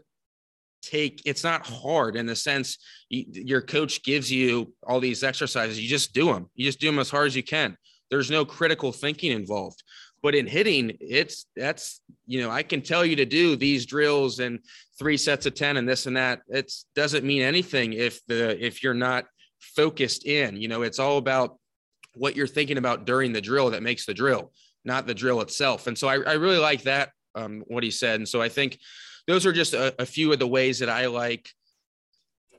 [0.81, 2.77] take it's not hard in the sense
[3.09, 5.79] you, your coach gives you all these exercises.
[5.79, 7.77] You just do them you just do them as hard as you can.
[8.09, 9.83] There's no critical thinking involved
[10.21, 14.39] but in hitting it's that's you know i can tell you to do these drills
[14.39, 14.59] and
[14.99, 18.83] three sets of 10 and this and that it doesn't mean anything if the if
[18.83, 19.25] you're not
[19.59, 21.57] focused in you know it's all about
[22.15, 24.51] what you're thinking about during the drill that makes the drill
[24.83, 28.19] not the drill itself and so i, I really like that um, what he said
[28.19, 28.77] and so i think
[29.27, 31.49] those are just a, a few of the ways that I like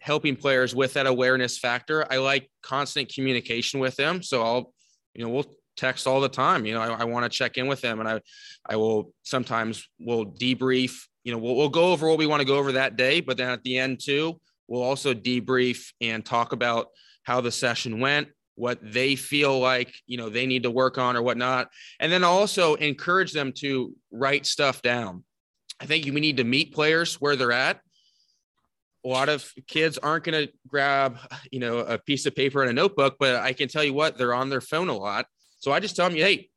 [0.01, 2.11] helping players with that awareness factor.
[2.11, 4.23] I like constant communication with them.
[4.23, 4.73] So I'll,
[5.15, 6.67] you know, we'll text all the time.
[6.67, 8.21] You know, I, I want to check in with them and I,
[8.69, 12.47] I will sometimes we'll debrief, you know, we'll, we'll go over what we want to
[12.47, 16.53] go over that day, but then at the end too, we'll also debrief and talk
[16.53, 16.89] about
[17.25, 21.17] how the session went, what they feel like, you know, they need to work on
[21.17, 21.69] or whatnot.
[22.01, 25.25] And then also encourage them to write stuff down.
[25.81, 27.81] I think we need to meet players where they're at.
[29.05, 31.19] A lot of kids aren't going to grab,
[31.51, 34.17] you know, a piece of paper and a notebook, but I can tell you what,
[34.17, 35.27] they're on their phone a lot.
[35.63, 36.51] So I just tell them, hey,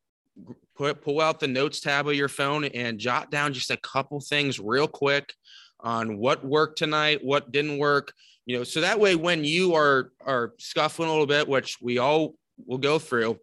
[0.76, 4.20] put, pull out the notes tab of your phone and jot down just a couple
[4.20, 5.32] things real quick
[5.80, 8.12] on what worked tonight, what didn't work,
[8.48, 12.00] you know, so that way when you are are scuffling a little bit, which we
[12.00, 12.34] all
[12.65, 13.38] will go through,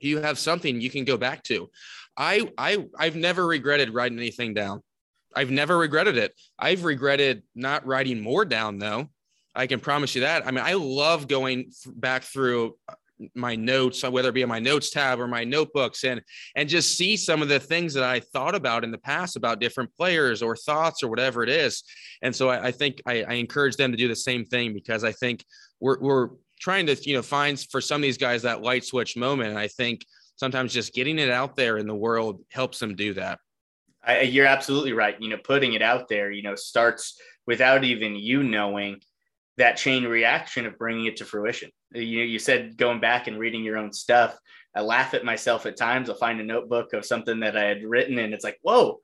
[0.00, 1.70] you have something you can go back to.
[2.16, 4.82] I I I've never regretted writing anything down.
[5.36, 6.34] I've never regretted it.
[6.58, 9.08] I've regretted not writing more down though.
[9.54, 10.46] I can promise you that.
[10.46, 12.76] I mean, I love going back through
[13.34, 16.20] my notes, whether it be on my notes tab or my notebooks, and
[16.54, 19.60] and just see some of the things that I thought about in the past about
[19.60, 21.82] different players or thoughts or whatever it is.
[22.22, 25.04] And so I, I think I, I, encourage them to do the same thing because
[25.04, 25.44] I think
[25.80, 26.28] we're we're
[26.60, 29.50] trying to you know find for some of these guys that light switch moment.
[29.50, 30.04] And I think
[30.36, 33.38] sometimes just getting it out there in the world helps them do that.
[34.04, 35.20] I, you're absolutely right.
[35.20, 39.00] You know, putting it out there, you know, starts without even you knowing
[39.58, 41.70] that chain reaction of bringing it to fruition.
[41.92, 44.36] You you said going back and reading your own stuff.
[44.74, 46.10] I laugh at myself at times.
[46.10, 49.00] I'll find a notebook of something that I had written, and it's like, whoa,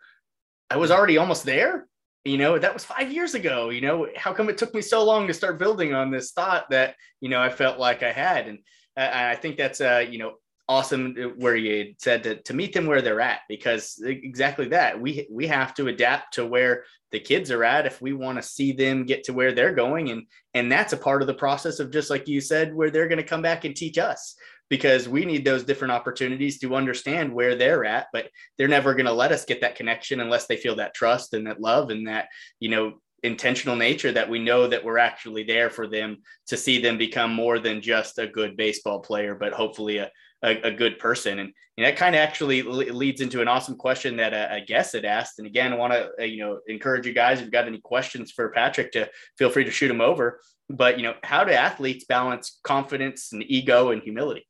[0.70, 1.86] I was already almost there.
[2.24, 3.70] You know, that was five years ago.
[3.70, 6.70] You know, how come it took me so long to start building on this thought
[6.70, 8.46] that you know I felt like I had?
[8.48, 8.58] And
[8.96, 10.34] I think that's uh, you know
[10.68, 15.00] awesome where you said to, to meet them where they're at because exactly that.
[15.00, 18.42] We we have to adapt to where the kids are at if we want to
[18.42, 20.10] see them get to where they're going.
[20.10, 23.08] And and that's a part of the process of just like you said where they're
[23.08, 24.36] going to come back and teach us
[24.72, 29.04] because we need those different opportunities to understand where they're at but they're never going
[29.04, 32.08] to let us get that connection unless they feel that trust and that love and
[32.08, 36.56] that you know intentional nature that we know that we're actually there for them to
[36.56, 40.10] see them become more than just a good baseball player but hopefully a,
[40.42, 41.38] a, a good person.
[41.38, 44.92] And, and that kind of actually leads into an awesome question that a, a guest
[44.92, 45.38] had asked.
[45.38, 47.78] And again, I want to, uh, you know, encourage you guys, if you've got any
[47.78, 50.40] questions for Patrick to feel free to shoot them over.
[50.68, 54.46] But, you know, how do athletes balance confidence and ego and humility?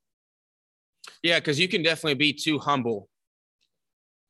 [1.23, 3.09] Yeah, because you can definitely be too humble.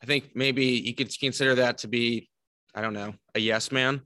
[0.02, 2.28] I think maybe you could consider that to be,
[2.74, 4.00] I don't know, a yes man.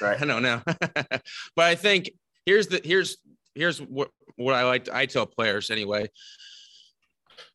[0.00, 0.20] Right.
[0.20, 0.60] I don't know.
[0.80, 2.10] but I think
[2.44, 3.18] here's the here's
[3.54, 6.08] here's what what I like to, I tell players anyway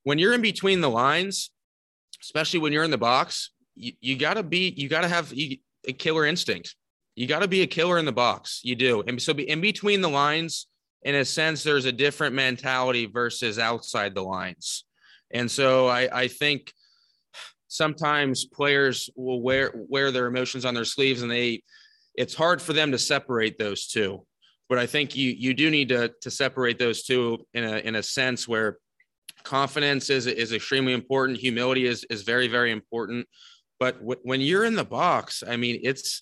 [0.04, 1.52] when you're in between the lines,
[2.22, 5.34] especially when you're in the box, you, you got to be, you got to have
[5.34, 6.76] a killer instinct.
[7.16, 8.62] You got to be a killer in the box.
[8.64, 9.04] You do.
[9.06, 10.68] And so in between the lines,
[11.04, 14.86] in a sense, there's a different mentality versus outside the lines.
[15.32, 16.72] And so I, I think
[17.68, 21.64] sometimes players will wear wear their emotions on their sleeves and they
[22.16, 24.26] it's hard for them to separate those two.
[24.68, 27.96] But I think you you do need to to separate those two in a in
[27.96, 28.78] a sense where
[29.44, 33.28] confidence is is extremely important humility is is very very important
[33.80, 36.22] but w- when you're in the box i mean it's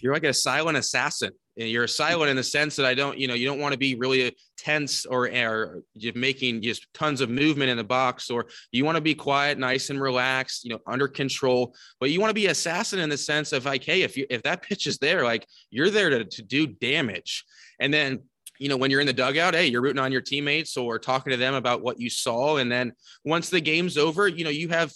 [0.00, 1.30] you're like a silent assassin.
[1.56, 3.78] And You're silent in the sense that I don't, you know, you don't want to
[3.78, 8.46] be really tense or, or just making just tons of movement in the box, or
[8.72, 11.74] you want to be quiet, nice and relaxed, you know, under control.
[12.00, 14.42] But you want to be assassin in the sense of like, hey, if you if
[14.42, 17.44] that pitch is there, like you're there to, to do damage.
[17.78, 18.24] And then
[18.58, 21.30] you know, when you're in the dugout, hey, you're rooting on your teammates or talking
[21.30, 22.56] to them about what you saw.
[22.58, 22.92] And then
[23.24, 24.92] once the game's over, you know, you have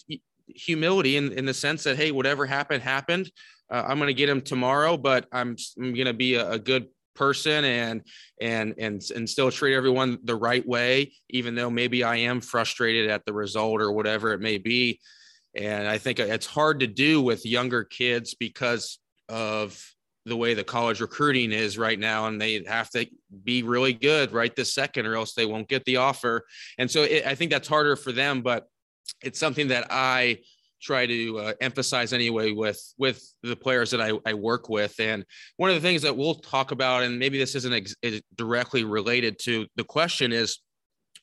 [0.46, 3.30] humility in, in the sense that, hey, whatever happened, happened
[3.70, 6.58] uh, I'm going to get him tomorrow, but I'm, I'm going to be a, a,
[6.58, 8.02] good person and
[8.40, 13.10] and and and still treat everyone the right way, even though maybe I am frustrated
[13.10, 15.00] at the result or whatever it may be.
[15.54, 19.84] And I think it's hard to do with younger kids because of
[20.28, 23.06] the way the college recruiting is right now, and they have to
[23.44, 26.44] be really good right this second, or else they won't get the offer.
[26.78, 28.68] And so it, I think that's harder for them, but
[29.22, 30.38] it's something that I
[30.80, 35.24] try to uh, emphasize anyway with with the players that I, I work with and
[35.56, 37.96] one of the things that we'll talk about and maybe this isn't ex-
[38.36, 40.60] directly related to the question is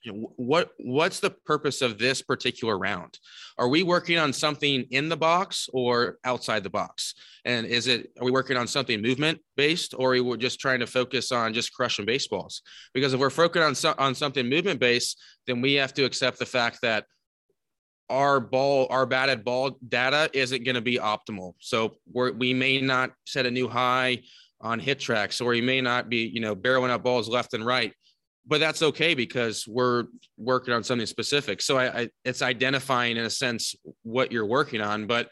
[0.05, 3.19] you know, what what's the purpose of this particular round
[3.57, 8.11] are we working on something in the box or outside the box and is it
[8.19, 11.53] are we working on something movement based or are we just trying to focus on
[11.53, 12.61] just crushing baseballs
[12.93, 16.39] because if we're focusing on, so, on something movement based then we have to accept
[16.39, 17.05] the fact that
[18.09, 21.53] our ball, our batted ball data isn't going to be optimal.
[21.59, 24.21] So we're, we may not set a new high
[24.61, 27.93] on HitTrax, or we may not be, you know, barreling up balls left and right.
[28.47, 30.05] But that's okay because we're
[30.37, 31.61] working on something specific.
[31.61, 35.07] So I, I it's identifying in a sense what you're working on.
[35.07, 35.31] But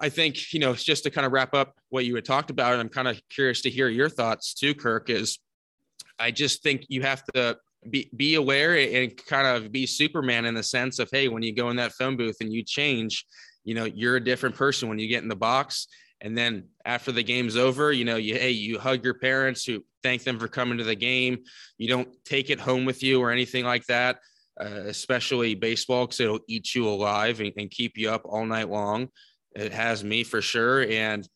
[0.00, 2.72] I think, you know, just to kind of wrap up what you had talked about,
[2.72, 5.38] and I'm kind of curious to hear your thoughts too, Kirk, is
[6.18, 10.54] I just think you have to be be aware and kind of be Superman in
[10.54, 13.26] the sense of hey, when you go in that phone booth and you change,
[13.64, 15.86] you know, you're a different person when you get in the box.
[16.20, 19.84] And then after the game's over, you know, you hey, you hug your parents, you
[20.02, 21.38] thank them for coming to the game.
[21.78, 24.18] You don't take it home with you or anything like that.
[24.60, 28.68] Uh, especially baseball, because it'll eat you alive and, and keep you up all night
[28.68, 29.08] long.
[29.56, 30.82] It has me for sure.
[30.82, 31.26] And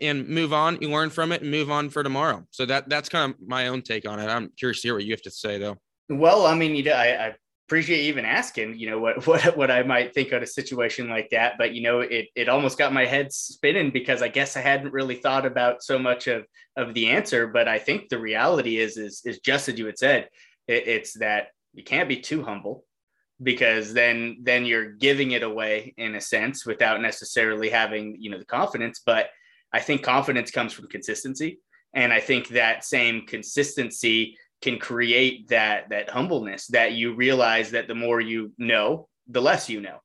[0.00, 0.78] and move on.
[0.80, 2.46] You learn from it and move on for tomorrow.
[2.50, 4.28] So that that's kind of my own take on it.
[4.28, 5.76] I'm curious to hear what you have to say though.
[6.08, 7.34] Well, I mean, you know, I, I
[7.70, 11.30] appreciate even asking, you know, what, what, what I might think on a situation like
[11.30, 11.54] that.
[11.56, 14.92] But, you know, it, it almost got my head spinning because I guess I hadn't
[14.92, 17.46] really thought about so much of, of the answer.
[17.46, 20.28] But I think the reality is, is, is just as you had said,
[20.66, 22.84] it, it's that you can't be too humble
[23.40, 28.38] because then, then you're giving it away in a sense without necessarily having, you know,
[28.38, 29.00] the confidence.
[29.06, 29.30] But
[29.72, 31.60] I think confidence comes from consistency.
[31.94, 37.88] And I think that same consistency can create that that humbleness that you realize that
[37.88, 39.98] the more you know the less you know.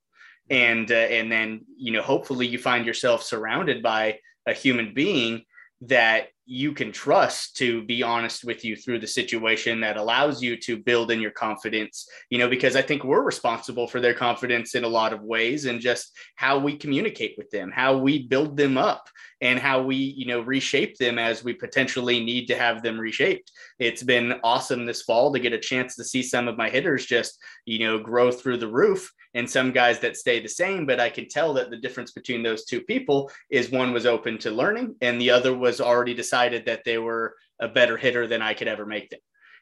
[0.49, 5.43] And uh, and then you know hopefully you find yourself surrounded by a human being
[5.81, 10.55] that you can trust to be honest with you through the situation that allows you
[10.55, 14.75] to build in your confidence you know because i think we're responsible for their confidence
[14.75, 18.55] in a lot of ways and just how we communicate with them how we build
[18.55, 19.09] them up
[19.41, 23.51] and how we you know reshape them as we potentially need to have them reshaped.
[23.79, 27.05] It's been awesome this fall to get a chance to see some of my hitters
[27.05, 30.99] just you know grow through the roof and some guys that stay the same but
[30.99, 34.49] i can tell that the difference between those two people is one was open to
[34.49, 38.53] learning and the other was already decided that they were a better hitter than i
[38.53, 39.19] could ever make them.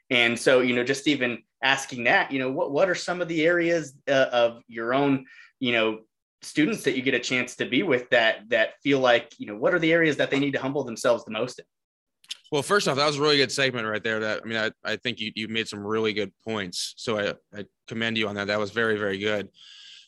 [0.10, 3.28] And so you know just even asking that you know what what are some of
[3.28, 5.26] the areas uh, of your own
[5.60, 6.00] you know
[6.42, 9.56] students that you get a chance to be with that that feel like you know
[9.56, 11.66] what are the areas that they need to humble themselves the most in
[12.54, 14.70] well first off that was a really good segment right there that i mean i,
[14.86, 16.94] I think you, you made some really good points.
[16.98, 18.46] So I, I commend you on that.
[18.46, 19.50] That was very very good.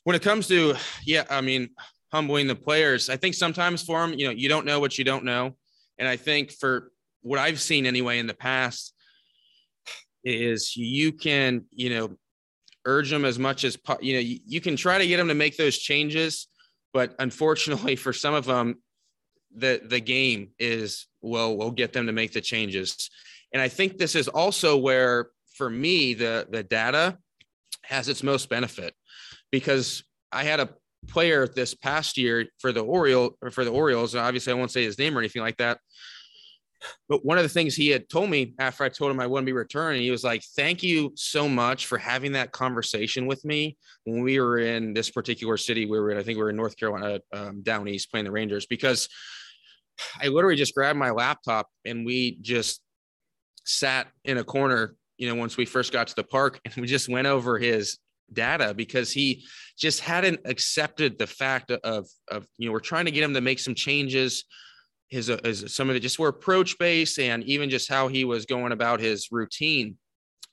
[0.04, 1.70] When it comes to yeah i mean
[2.14, 5.04] humbling the players i think sometimes for them you know you don't know what you
[5.04, 5.56] don't know.
[5.98, 6.92] And i think for
[7.24, 8.94] what i've seen anyway in the past
[10.24, 12.16] is you can you know
[12.86, 15.34] urge them as much as you know you, you can try to get them to
[15.34, 16.48] make those changes
[16.94, 18.76] but unfortunately for some of them
[19.56, 23.10] the the game is well we'll get them to make the changes
[23.54, 27.18] and i think this is also where for me the the data
[27.84, 28.94] has its most benefit
[29.52, 30.70] because i had a
[31.08, 34.14] player this past year for the Oriole or for the Orioles.
[34.14, 35.80] and Obviously, I won't say his name or anything like that.
[37.10, 39.46] But one of the things he had told me after I told him I wouldn't
[39.46, 43.78] be returning, he was like, Thank you so much for having that conversation with me
[44.04, 45.86] when we were in this particular city.
[45.86, 48.32] We were in, I think we were in North Carolina, um, down east playing the
[48.32, 49.10] Rangers, because
[50.22, 52.82] I literally just grabbed my laptop and we just
[53.66, 56.88] sat in a corner, you know, once we first got to the park and we
[56.88, 57.98] just went over his
[58.32, 59.46] data because he
[59.78, 63.42] just hadn't accepted the fact of, of you know, we're trying to get him to
[63.42, 64.46] make some changes.
[65.10, 68.26] His, uh, his some of it just were approach base and even just how he
[68.26, 69.98] was going about his routine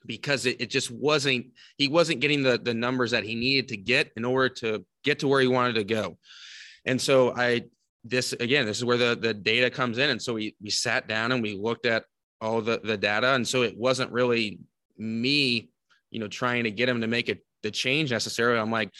[0.05, 3.77] because it, it just wasn't he wasn't getting the the numbers that he needed to
[3.77, 6.17] get in order to get to where he wanted to go.
[6.85, 7.63] And so i
[8.03, 11.07] this again this is where the the data comes in and so we we sat
[11.07, 12.03] down and we looked at
[12.41, 14.59] all the the data and so it wasn't really
[14.97, 15.69] me
[16.11, 18.91] you know trying to get him to make it the change necessarily i'm like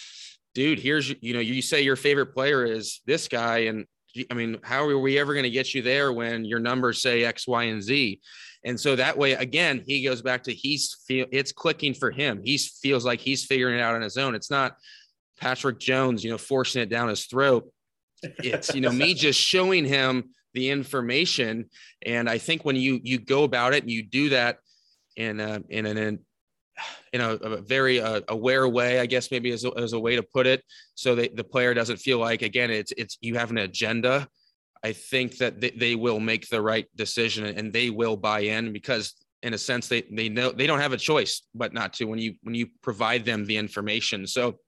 [0.56, 3.86] dude here's you know you say your favorite player is this guy and
[4.30, 7.24] I mean, how are we ever going to get you there when your numbers say
[7.24, 8.22] X, Y, and Z?
[8.64, 12.42] And so that way, again, he goes back to he's feel it's clicking for him.
[12.44, 14.36] He feels like he's figuring it out on his own.
[14.36, 14.78] It's not
[15.40, 17.70] Patrick Jones, you know, forcing it down his throat.
[18.40, 21.70] It's you know me just showing him the information.
[22.06, 24.60] And I think when you you go about it and you do that
[25.16, 26.20] in a, in an
[27.12, 30.16] in a, a very uh, aware way, I guess maybe as a, as a way
[30.16, 30.64] to put it,
[30.96, 34.28] so that the player doesn't feel like again it's it's you have an agenda
[34.84, 39.14] I think that they will make the right decision and they will buy in because
[39.42, 42.20] in a sense they they know they don't have a choice but not to when
[42.20, 44.28] you when you provide them the information.
[44.28, 44.60] So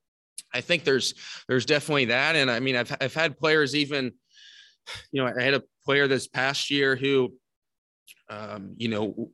[0.53, 1.13] I think there's
[1.47, 2.35] there's definitely that.
[2.35, 4.13] And I mean I've I've had players even,
[5.11, 7.33] you know, I had a player this past year who
[8.29, 9.29] um, you know,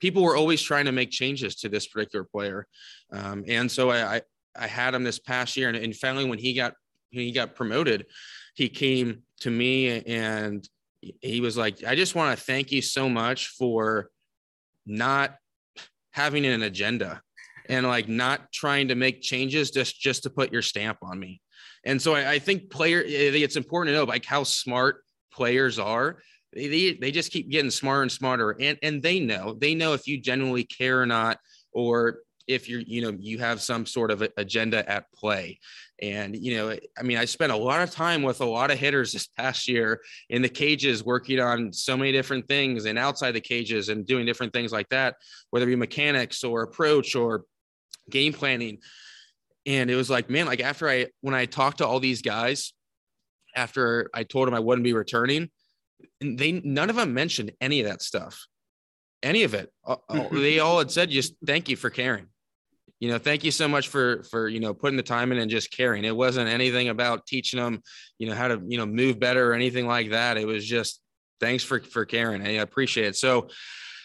[0.00, 2.66] people were always trying to make changes to this particular player.
[3.12, 4.22] Um, and so I, I,
[4.56, 6.74] I had him this past year and, and finally when he got
[7.12, 8.06] when he got promoted,
[8.54, 10.68] he came to me and
[11.20, 14.10] he was like, I just want to thank you so much for
[14.86, 15.36] not
[16.10, 17.22] having an agenda
[17.68, 21.40] and like not trying to make changes just just to put your stamp on me.
[21.84, 25.02] And so I, I think player I think it's important to know like how smart
[25.32, 26.18] players are.
[26.54, 30.06] They, they just keep getting smarter and smarter and and they know they know if
[30.06, 31.38] you genuinely care or not
[31.72, 35.58] or if you're you know you have some sort of agenda at play
[36.02, 38.78] and you know i mean i spent a lot of time with a lot of
[38.78, 43.32] hitters this past year in the cages working on so many different things and outside
[43.32, 45.14] the cages and doing different things like that
[45.50, 47.44] whether it be mechanics or approach or
[48.10, 48.78] game planning
[49.66, 52.72] and it was like man like after i when i talked to all these guys
[53.56, 55.50] after i told them i wouldn't be returning
[56.20, 58.46] they none of them mentioned any of that stuff
[59.22, 62.26] any of it uh, uh, they all had said just thank you for caring
[63.04, 65.50] you know, thank you so much for for you know putting the time in and
[65.50, 66.04] just caring.
[66.04, 67.82] It wasn't anything about teaching them,
[68.18, 70.38] you know, how to you know move better or anything like that.
[70.38, 71.02] It was just
[71.38, 72.40] thanks for for caring.
[72.40, 73.16] I appreciate it.
[73.16, 73.48] So,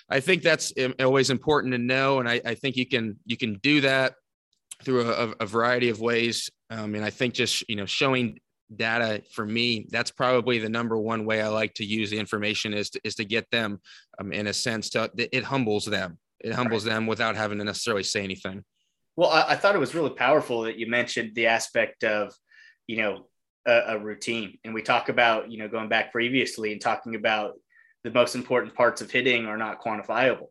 [0.10, 3.56] I think that's always important to know, and I, I think you can you can
[3.56, 4.16] do that
[4.84, 6.50] through a, a variety of ways.
[6.70, 8.40] Um, and I think just you know showing
[8.76, 12.72] data for me that's probably the number one way i like to use the information
[12.72, 13.80] is to, is to get them
[14.20, 16.94] um, in a sense to it humbles them it humbles right.
[16.94, 18.64] them without having to necessarily say anything
[19.20, 22.34] well, I, I, thought it was really powerful that you mentioned the aspect of,
[22.88, 23.28] you know,
[23.68, 24.58] a, a, routine.
[24.64, 27.56] And we talk about, you know, going back previously and talking about
[28.04, 30.48] the most important parts of hitting are not quantifiable.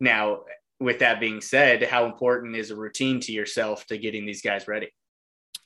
[0.00, 0.40] Now,
[0.80, 4.68] with that being said, how important is a routine to yourself to getting these guys
[4.68, 4.92] ready?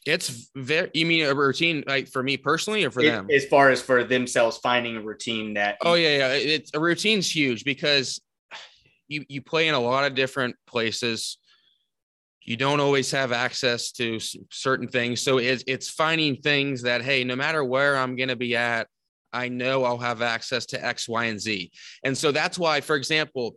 [0.07, 3.29] It's very, you mean a routine like for me personally or for it, them?
[3.31, 5.77] As far as for themselves finding a routine that.
[5.83, 6.19] Oh, yeah.
[6.19, 6.33] Yeah.
[6.35, 8.21] It's a routine's huge because
[9.09, 11.39] you, you play in a lot of different places
[12.49, 14.19] you don't always have access to
[14.51, 15.21] certain things.
[15.21, 18.89] So it's, it's finding things that, hey, no matter where I'm going to be at,
[19.33, 21.71] I know I'll have access to X, Y, and Z.
[22.05, 23.57] And so that's why, for example,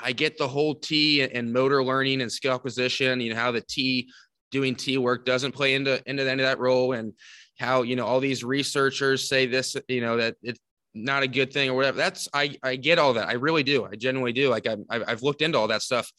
[0.00, 3.60] I get the whole T and motor learning and skill acquisition, you know, how the
[3.60, 4.08] T
[4.50, 7.12] doing T work doesn't play into, into, into that role and
[7.58, 10.60] how, you know, all these researchers say this, you know, that it's
[10.94, 11.96] not a good thing or whatever.
[11.96, 13.28] That's, I, I get all that.
[13.28, 13.84] I really do.
[13.84, 14.48] I genuinely do.
[14.48, 16.10] Like I've, I've looked into all that stuff.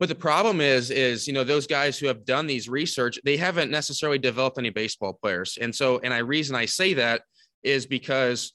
[0.00, 3.36] But the problem is, is you know those guys who have done these research, they
[3.36, 7.22] haven't necessarily developed any baseball players, and so and I reason I say that
[7.62, 8.52] is because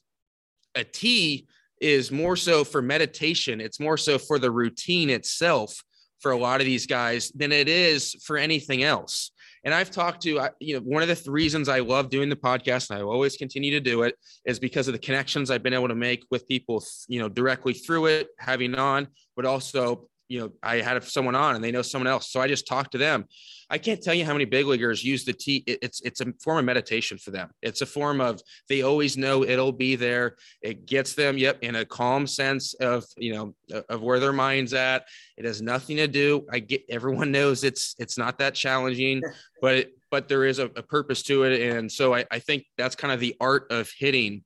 [0.74, 1.46] a T
[1.80, 3.60] is more so for meditation.
[3.60, 5.82] It's more so for the routine itself
[6.20, 9.32] for a lot of these guys than it is for anything else.
[9.64, 12.36] And I've talked to, you know, one of the th- reasons I love doing the
[12.36, 15.74] podcast and I always continue to do it is because of the connections I've been
[15.74, 20.40] able to make with people, you know, directly through it, having on, but also you
[20.40, 22.30] know, I had someone on and they know someone else.
[22.30, 23.26] So I just talked to them.
[23.70, 25.64] I can't tell you how many big leaguers use the T.
[25.66, 27.50] It's it's a form of meditation for them.
[27.62, 30.36] It's a form of they always know it'll be there.
[30.62, 34.74] It gets them, yep, in a calm sense of you know of where their mind's
[34.74, 35.06] at.
[35.36, 36.46] It has nothing to do.
[36.52, 39.22] I get everyone knows it's it's not that challenging,
[39.60, 42.66] but it, but there is a, a purpose to it, and so I, I think
[42.76, 44.44] that's kind of the art of hitting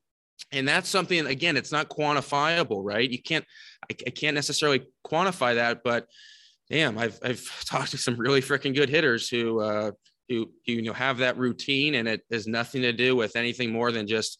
[0.53, 3.11] and that's something again it's not quantifiable right?
[3.11, 3.45] You can't
[3.91, 6.07] I, I, can't necessarily quantify that but
[6.70, 9.93] damn i've i've talked to some really freaking good hitters who uh
[10.28, 13.91] who, you know have that routine and it has nothing to do with anything more
[13.93, 14.39] than just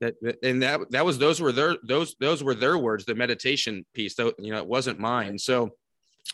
[0.00, 3.84] that and that that was those were their those those were their words the meditation
[3.94, 5.38] piece though you know it wasn't mine.
[5.38, 5.70] So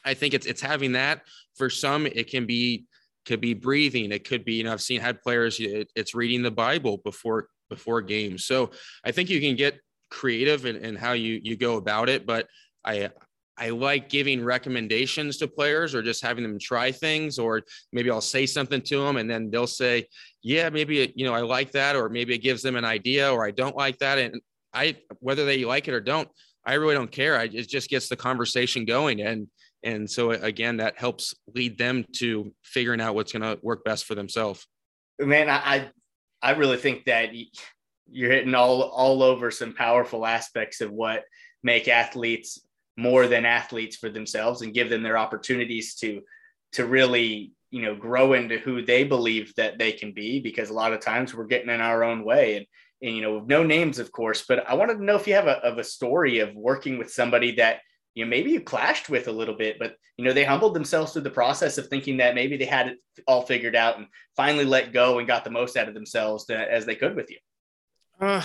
[0.04, 1.22] i think it's it's having that
[1.56, 2.84] for some it can be
[3.26, 6.42] could be breathing it could be you know i've seen had players it, it's reading
[6.42, 8.70] the bible before before games so
[9.04, 9.78] i think you can get
[10.10, 12.46] creative in, in how you you go about it but
[12.84, 13.10] i
[13.56, 17.62] I like giving recommendations to players or just having them try things, or
[17.92, 20.06] maybe I'll say something to them and then they'll say,
[20.42, 23.32] yeah, maybe, it, you know, I like that, or maybe it gives them an idea
[23.32, 24.18] or I don't like that.
[24.18, 24.40] And
[24.72, 26.28] I, whether they like it or don't,
[26.66, 27.38] I really don't care.
[27.38, 29.20] I, it just gets the conversation going.
[29.20, 29.46] And,
[29.84, 34.04] and so again, that helps lead them to figuring out what's going to work best
[34.06, 34.66] for themselves.
[35.20, 35.90] Man, I,
[36.44, 37.30] I really think that
[38.10, 41.24] you're hitting all, all over some powerful aspects of what
[41.62, 42.60] make athletes
[42.98, 46.20] more than athletes for themselves and give them their opportunities to
[46.72, 50.74] to really you know grow into who they believe that they can be because a
[50.74, 52.58] lot of times we're getting in our own way.
[52.58, 52.66] And,
[53.02, 55.48] and you know no names of course but i wanted to know if you have
[55.48, 57.80] a, of a story of working with somebody that
[58.14, 61.12] you know maybe you clashed with a little bit but you know they humbled themselves
[61.12, 64.06] through the process of thinking that maybe they had it all figured out and
[64.36, 67.30] finally let go and got the most out of themselves to, as they could with
[67.30, 67.38] you
[68.20, 68.42] uh,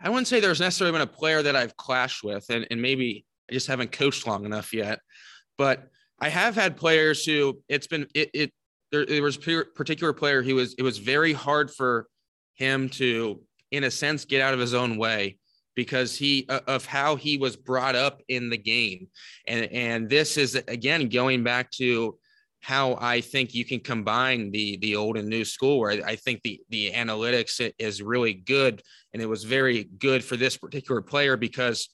[0.00, 3.24] i wouldn't say there's necessarily been a player that i've clashed with and, and maybe
[3.48, 5.00] I just haven't coached long enough yet.
[5.58, 8.52] But I have had players who it's been it, it
[8.90, 12.06] there, there was a particular player who was it was very hard for
[12.54, 15.38] him to in a sense get out of his own way
[15.76, 19.06] because he uh, of how he was brought up in the game
[19.46, 22.18] and and this is again going back to
[22.60, 26.16] how I think you can combine the the old and new school where I, I
[26.16, 31.00] think the the analytics is really good and it was very good for this particular
[31.00, 31.88] player because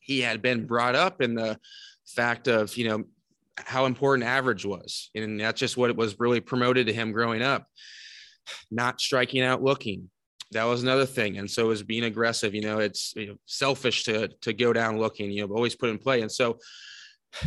[0.00, 1.58] he had been brought up in the
[2.06, 3.04] fact of, you know,
[3.56, 5.10] how important average was.
[5.14, 7.66] And that's just what it was really promoted to him growing up.
[8.70, 10.10] Not striking out looking.
[10.52, 11.38] That was another thing.
[11.38, 14.98] And so was being aggressive, you know, it's you know, selfish to to go down
[14.98, 16.22] looking, you know, always put in play.
[16.22, 16.58] And so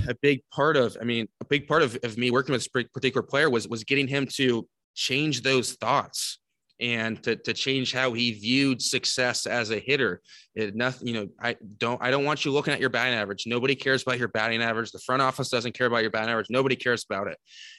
[0.08, 2.86] a big part of, I mean, a big part of, of me working with this
[2.88, 6.40] particular player was was getting him to change those thoughts
[6.80, 10.22] and to, to change how he viewed success as a hitter.
[10.56, 13.44] It nothing, you know, I don't I don't want you looking at your batting average.
[13.46, 14.92] Nobody cares about your batting average.
[14.92, 16.48] The front office doesn't care about your batting average.
[16.50, 17.38] Nobody cares about it.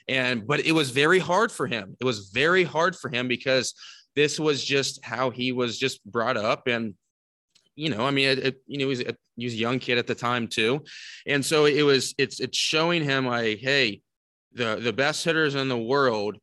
[0.08, 1.96] And but it was very hard for him.
[2.00, 3.74] It was very hard for him because
[4.16, 6.94] this was just how he was just brought up and
[7.76, 9.80] you know, I mean, it, it, you know, he was, a, he was a young
[9.80, 10.84] kid at the time too,
[11.26, 12.14] and so it was.
[12.18, 14.00] It's it's showing him like, hey,
[14.52, 16.36] the the best hitters in the world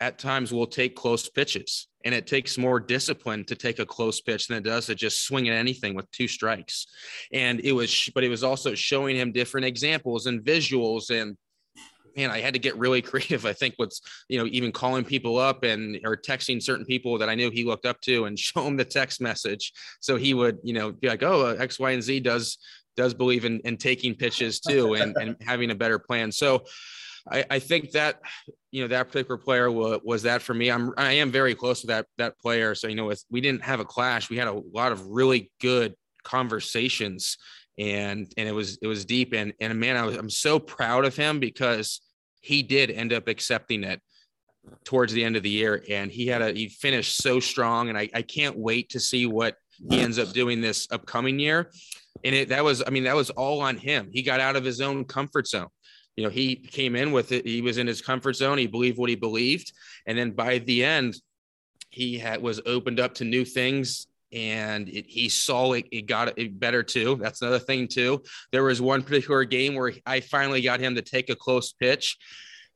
[0.00, 4.20] at times will take close pitches and it takes more discipline to take a close
[4.20, 6.88] pitch than it does to just swing at anything with two strikes
[7.32, 11.36] and it was but it was also showing him different examples and visuals and
[12.16, 15.38] man i had to get really creative i think what's you know even calling people
[15.38, 18.66] up and or texting certain people that i knew he looked up to and show
[18.66, 21.92] him the text message so he would you know be like oh uh, x y
[21.92, 22.58] and z does
[22.94, 26.62] does believe in, in taking pitches too and, and having a better plan so
[27.30, 28.20] I, I think that
[28.70, 30.70] you know that particular player was, was that for me.
[30.70, 32.74] I'm I am very close to that that player.
[32.74, 34.30] So you know, we didn't have a clash.
[34.30, 35.94] We had a lot of really good
[36.24, 37.36] conversations,
[37.78, 39.32] and and it was it was deep.
[39.32, 42.00] And and man, I was I'm so proud of him because
[42.40, 44.00] he did end up accepting it
[44.84, 47.88] towards the end of the year, and he had a he finished so strong.
[47.88, 49.56] And I I can't wait to see what
[49.90, 51.70] he ends up doing this upcoming year.
[52.24, 54.08] And it that was I mean that was all on him.
[54.12, 55.68] He got out of his own comfort zone
[56.16, 57.46] you know, he came in with it.
[57.46, 58.58] He was in his comfort zone.
[58.58, 59.72] He believed what he believed.
[60.06, 61.16] And then by the end,
[61.90, 66.38] he had was opened up to new things and it, he saw it, it got
[66.38, 67.18] it better too.
[67.20, 68.22] That's another thing too.
[68.50, 72.16] There was one particular game where I finally got him to take a close pitch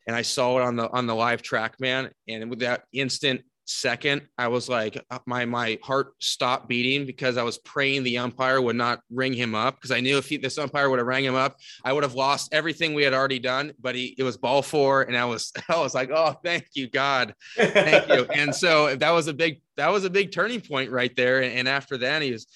[0.06, 4.22] and I saw it on the on the live TrackMan, and with that instant second,
[4.38, 8.60] I was like, uh, my my heart stopped beating because I was praying the umpire
[8.60, 11.24] would not ring him up because I knew if he, this umpire would have rang
[11.24, 13.72] him up, I would have lost everything we had already done.
[13.80, 16.88] But he it was ball four, and I was I was like, oh, thank you,
[16.88, 18.24] God, thank you.
[18.34, 21.42] and so that was a big that was a big turning point right there.
[21.42, 22.46] And, and after that, he was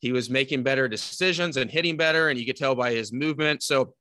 [0.00, 3.62] he was making better decisions and hitting better, and you could tell by his movement.
[3.62, 3.94] So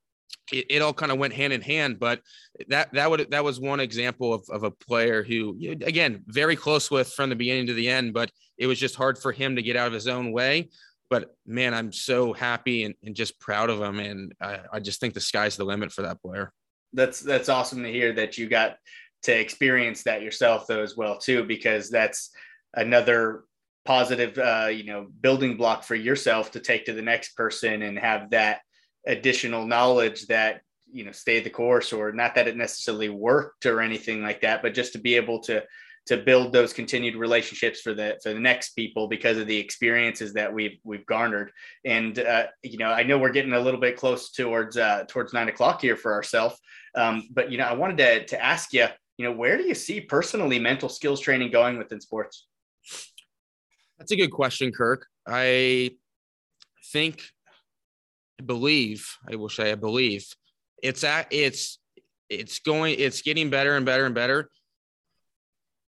[0.52, 2.00] it, it all kind of went hand in hand.
[2.00, 2.22] But
[2.68, 6.90] that that would that was one example of, of a player who again very close
[6.90, 9.62] with from the beginning to the end, but it was just hard for him to
[9.62, 10.70] get out of his own way.
[11.10, 15.00] But man, I'm so happy and, and just proud of him, and I, I just
[15.00, 16.54] think the sky's the limit for that player.
[16.94, 18.78] That's that's awesome to hear that you got
[19.24, 22.32] to experience that yourself though as well too, because that's
[22.76, 23.44] another
[23.86, 27.98] positive uh, you know building block for yourself to take to the next person and
[27.98, 28.62] have that
[29.08, 33.82] additional knowledge that you know stay the course or not that it necessarily worked or
[33.82, 35.64] anything like that but just to be able to
[36.10, 40.34] to build those continued relationships for the for the next people because of the experiences
[40.34, 41.52] that we've we've garnered.
[41.86, 45.34] And uh, you know, I know we're getting a little bit close towards uh, towards
[45.34, 46.58] nine o'clock here for ourselves,
[46.96, 48.88] um, but you know, I wanted to to ask you,
[49.18, 52.48] you know, where do you see personally mental skills training going within sports?
[54.00, 55.06] That's a good question, Kirk.
[55.28, 55.92] I
[56.92, 57.22] think,
[58.42, 60.26] believe, I will say, I believe
[60.82, 61.80] it's at it's
[62.30, 64.50] it's going it's getting better and better and better.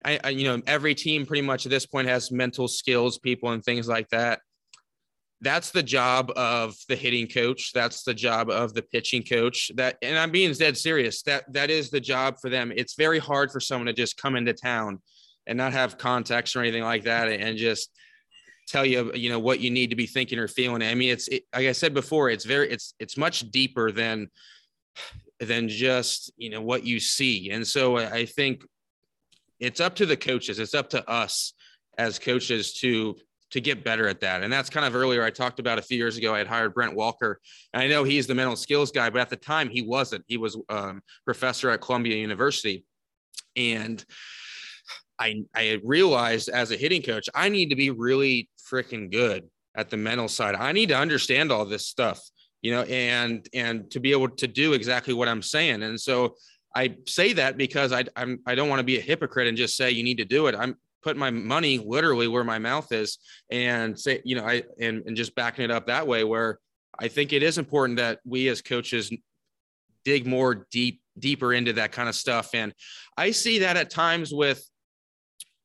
[0.05, 3.51] I, I, you know every team pretty much at this point has mental skills people
[3.51, 4.39] and things like that.
[5.41, 7.71] That's the job of the hitting coach.
[7.73, 9.71] That's the job of the pitching coach.
[9.75, 11.21] That and i'm being dead serious.
[11.23, 12.71] That that is the job for them.
[12.75, 14.99] It's very hard for someone to just come into town
[15.47, 17.89] and not have context or anything like that and just
[18.67, 20.81] tell you you know what you need to be thinking or feeling.
[20.81, 24.29] I mean it's it, like i said before it's very it's it's much deeper than
[25.39, 27.51] than just you know what you see.
[27.51, 28.63] And so i think
[29.59, 31.53] it's up to the coaches it's up to us
[31.97, 33.15] as coaches to
[33.51, 34.41] to get better at that.
[34.41, 36.73] And that's kind of earlier i talked about a few years ago i had hired
[36.73, 37.39] brent walker.
[37.73, 40.23] And i know he's the mental skills guy but at the time he wasn't.
[40.27, 42.85] He was um, professor at columbia university.
[43.55, 44.03] And
[45.19, 49.89] I, I realized as a hitting coach, I need to be really freaking good at
[49.89, 50.55] the mental side.
[50.55, 52.21] I need to understand all this stuff
[52.63, 55.83] you know, and and to be able to do exactly what I'm saying.
[55.83, 56.35] And so
[56.75, 59.77] I say that because I I'm I don't want to be a hypocrite and just
[59.77, 60.55] say you need to do it.
[60.57, 63.19] I'm putting my money literally where my mouth is
[63.51, 66.59] and say, you know, I and, and just backing it up that way where
[66.97, 69.11] I think it is important that we as coaches
[70.05, 72.51] dig more deep deeper into that kind of stuff.
[72.53, 72.73] And
[73.17, 74.65] I see that at times with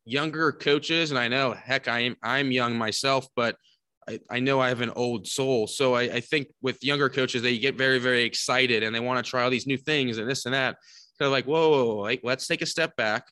[0.08, 3.56] younger coaches, and I know heck, I am I'm young myself, but
[4.08, 5.66] I, I know I have an old soul.
[5.66, 9.24] So I, I think with younger coaches, they get very, very excited and they want
[9.24, 10.76] to try all these new things and this and that.
[11.18, 13.24] They're like, whoa, whoa, whoa like, let's take a step back.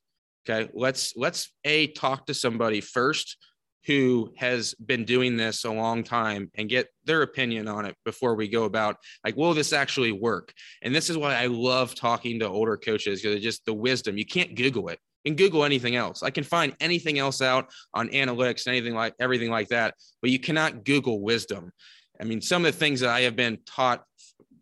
[0.48, 0.70] Okay.
[0.74, 3.38] Let's, let's a talk to somebody first
[3.86, 8.34] who has been doing this a long time and get their opinion on it before
[8.34, 10.52] we go about like will this actually work
[10.82, 14.26] and this is why i love talking to older coaches because just the wisdom you
[14.26, 16.22] can't google it and Google anything else.
[16.22, 20.38] I can find anything else out on analytics, anything like everything like that, but you
[20.38, 21.72] cannot Google wisdom.
[22.20, 24.04] I mean, some of the things that I have been taught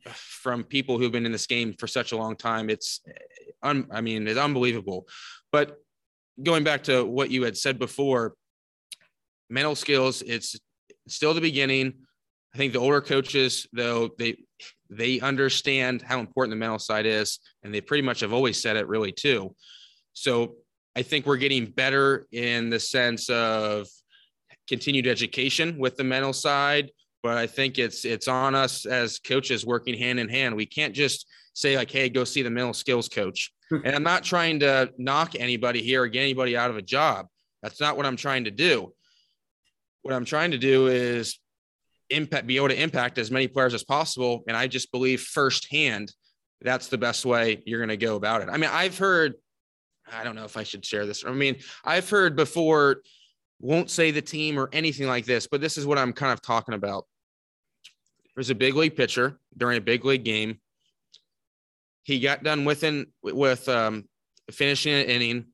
[0.08, 3.12] from people who've been in this game for such a long time, it's, eh,
[3.62, 5.06] un, I mean, it's unbelievable.
[5.52, 5.76] But
[6.42, 8.34] going back to what you had said before,
[9.50, 10.56] mental skills, it's
[11.06, 11.92] still the beginning.
[12.54, 14.38] I think the older coaches, though, they
[14.90, 18.76] they understand how important the mental side is, and they pretty much have always said
[18.76, 19.54] it really too.
[20.14, 20.56] So
[20.96, 23.88] I think we're getting better in the sense of
[24.68, 26.90] continued education with the mental side,
[27.22, 30.56] but I think it's it's on us as coaches working hand in hand.
[30.56, 33.78] We can't just say like, "Hey, go see the mental skills coach." Hmm.
[33.84, 37.26] and I'm not trying to knock anybody here or get anybody out of a job.
[37.62, 38.92] That's not what I'm trying to do.
[40.02, 41.38] What I'm trying to do is
[42.10, 44.44] impact, be able to impact as many players as possible.
[44.46, 46.12] And I just believe firsthand
[46.60, 48.48] that's the best way you're going to go about it.
[48.50, 49.34] I mean, I've heard
[50.12, 51.24] I don't know if I should share this.
[51.24, 53.02] I mean, I've heard before,
[53.60, 56.42] won't say the team or anything like this, but this is what I'm kind of
[56.42, 57.06] talking about.
[58.34, 60.60] There's a big league pitcher during a big league game.
[62.02, 64.04] He got done within with um,
[64.50, 65.46] finishing an inning.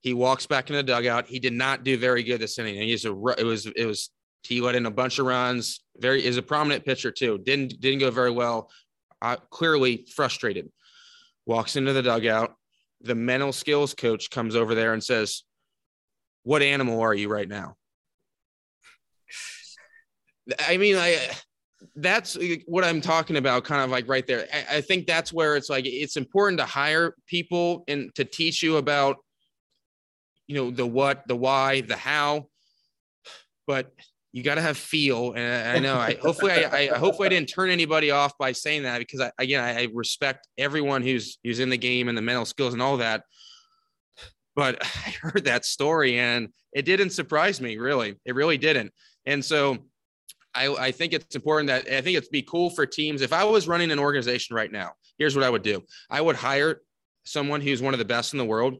[0.00, 1.26] He walks back in the dugout.
[1.26, 2.76] He did not do very good this inning.
[2.76, 4.10] And he's a it was it was
[4.42, 5.80] he let in a bunch of runs.
[5.96, 7.38] Very is a prominent pitcher too.
[7.38, 8.70] Didn't didn't go very well.
[9.22, 10.70] Uh, clearly frustrated.
[11.46, 12.54] Walks into the dugout
[13.04, 15.44] the mental skills coach comes over there and says,
[16.42, 17.76] What animal are you right now?
[20.66, 21.18] I mean, I
[21.96, 22.36] that's
[22.66, 24.46] what I'm talking about, kind of like right there.
[24.52, 28.62] I, I, think that's where it's like it's important to hire people and to teach
[28.62, 29.16] you about,
[30.46, 32.48] you know, the what, the why, the how.
[33.66, 33.92] But
[34.34, 35.32] you got to have feel.
[35.34, 38.82] And I know, I hopefully, I, I, hopefully I didn't turn anybody off by saying
[38.82, 42.44] that because I, again, I respect everyone who's who's in the game and the mental
[42.44, 43.22] skills and all that.
[44.56, 48.16] But I heard that story and it didn't surprise me, really.
[48.24, 48.92] It really didn't.
[49.24, 49.78] And so
[50.52, 53.22] I, I think it's important that I think it'd be cool for teams.
[53.22, 55.80] If I was running an organization right now, here's what I would do
[56.10, 56.80] I would hire
[57.24, 58.78] someone who's one of the best in the world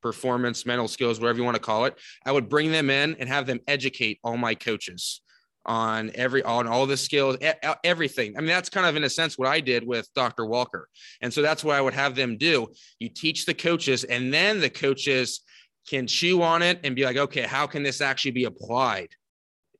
[0.00, 1.98] performance, mental skills, whatever you want to call it.
[2.24, 5.20] I would bring them in and have them educate all my coaches
[5.64, 7.36] on every on all the skills
[7.82, 10.88] everything i mean that's kind of in a sense what i did with dr walker
[11.22, 12.68] and so that's what i would have them do
[13.00, 15.40] you teach the coaches and then the coaches
[15.88, 19.08] can chew on it and be like okay how can this actually be applied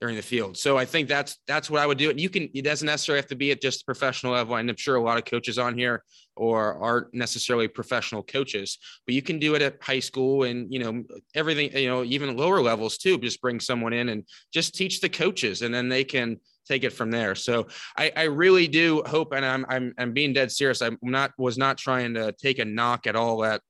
[0.00, 0.56] during the field.
[0.56, 2.10] So I think that's that's what I would do.
[2.10, 4.56] And you can it doesn't necessarily have to be at just professional level.
[4.56, 6.02] And I'm sure a lot of coaches on here
[6.36, 10.78] or aren't necessarily professional coaches, but you can do it at high school and you
[10.78, 11.02] know
[11.34, 13.18] everything, you know, even lower levels too.
[13.18, 16.92] Just bring someone in and just teach the coaches and then they can take it
[16.92, 17.34] from there.
[17.34, 20.82] So I, I really do hope, and I'm, I'm, I'm being dead serious.
[20.82, 23.60] I'm not, was not trying to take a knock at all at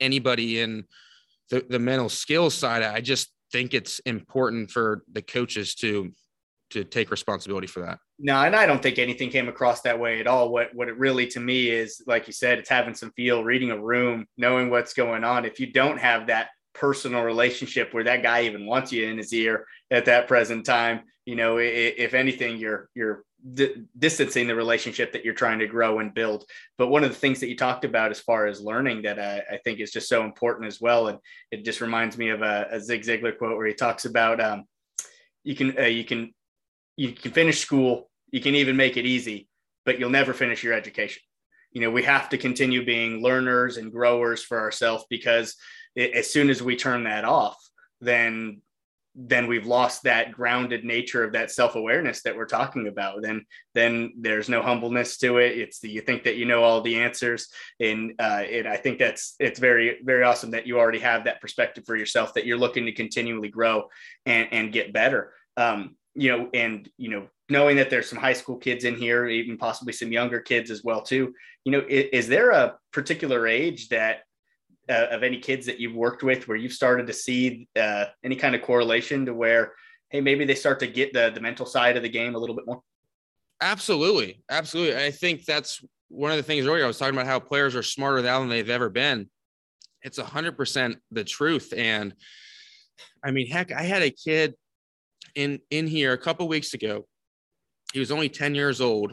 [0.00, 0.84] anybody in
[1.50, 2.82] the, the mental skills side.
[2.82, 6.12] I just think it's important for the coaches to
[6.70, 7.98] to take responsibility for that.
[8.18, 10.50] No, and I don't think anything came across that way at all.
[10.50, 13.70] What what it really to me is, like you said, it's having some feel, reading
[13.70, 15.44] a room, knowing what's going on.
[15.44, 19.32] If you don't have that personal relationship where that guy even wants you in his
[19.32, 23.24] ear at that present time, you know, if anything, you're you're
[23.98, 26.44] distancing the relationship that you're trying to grow and build.
[26.76, 29.54] But one of the things that you talked about as far as learning that I,
[29.54, 31.18] I think is just so important as well, and
[31.50, 34.64] it just reminds me of a, a Zig Ziglar quote where he talks about um,
[35.44, 36.34] you can uh, you can
[36.96, 39.48] you can finish school, you can even make it easy,
[39.84, 41.22] but you'll never finish your education.
[41.72, 45.56] You know, we have to continue being learners and growers for ourselves because
[45.94, 47.56] it, as soon as we turn that off,
[48.00, 48.60] then
[49.16, 53.22] then we've lost that grounded nature of that self-awareness that we're talking about.
[53.22, 55.58] Then then there's no humbleness to it.
[55.58, 57.48] It's the you think that you know all the answers.
[57.80, 61.40] And uh and i think that's it's very very awesome that you already have that
[61.40, 63.88] perspective for yourself that you're looking to continually grow
[64.26, 65.32] and and get better.
[65.56, 69.26] Um you know and you know knowing that there's some high school kids in here
[69.26, 71.32] even possibly some younger kids as well too
[71.64, 74.20] you know is, is there a particular age that
[74.88, 78.34] uh, of any kids that you've worked with where you've started to see uh, any
[78.34, 79.72] kind of correlation to where
[80.08, 82.56] hey maybe they start to get the the mental side of the game a little
[82.56, 82.82] bit more?
[83.60, 84.42] Absolutely.
[84.50, 84.96] Absolutely.
[84.96, 87.82] I think that's one of the things earlier i was talking about how players are
[87.82, 89.28] smarter now than they've ever been.
[90.02, 91.72] It's 100% the truth.
[91.76, 92.14] And
[93.24, 94.54] i mean heck i had a kid
[95.34, 97.06] in in here a couple weeks ago
[97.92, 99.12] he was only 10 years old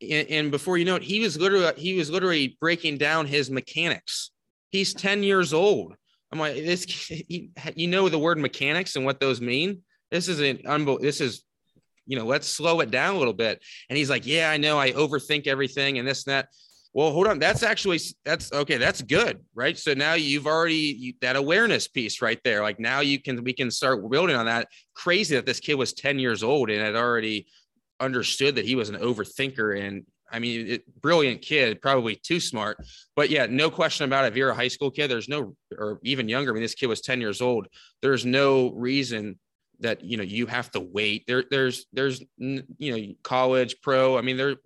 [0.00, 3.50] and, and before you know it he was literally he was literally breaking down his
[3.50, 4.32] mechanics
[4.72, 5.94] He's 10 years old.
[6.32, 9.82] I'm like, this, you know, the word mechanics and what those mean.
[10.10, 11.02] This is an unbelievable.
[11.02, 11.44] This is,
[12.06, 13.62] you know, let's slow it down a little bit.
[13.90, 16.48] And he's like, yeah, I know I overthink everything and this and that.
[16.94, 17.38] Well, hold on.
[17.38, 18.76] That's actually, that's okay.
[18.76, 19.40] That's good.
[19.54, 19.78] Right.
[19.78, 22.62] So now you've already you, that awareness piece right there.
[22.62, 24.68] Like now you can, we can start building on that.
[24.94, 27.46] Crazy that this kid was 10 years old and had already
[27.98, 32.78] understood that he was an overthinker and I mean, it, brilliant kid, probably too smart,
[33.14, 34.28] but yeah, no question about it.
[34.28, 36.50] If you're a high school kid, there's no, or even younger.
[36.50, 37.68] I mean, this kid was 10 years old.
[38.00, 39.38] There's no reason
[39.80, 41.44] that, you know, you have to wait there.
[41.50, 44.16] There's, there's, you know, college pro.
[44.16, 44.56] I mean, there,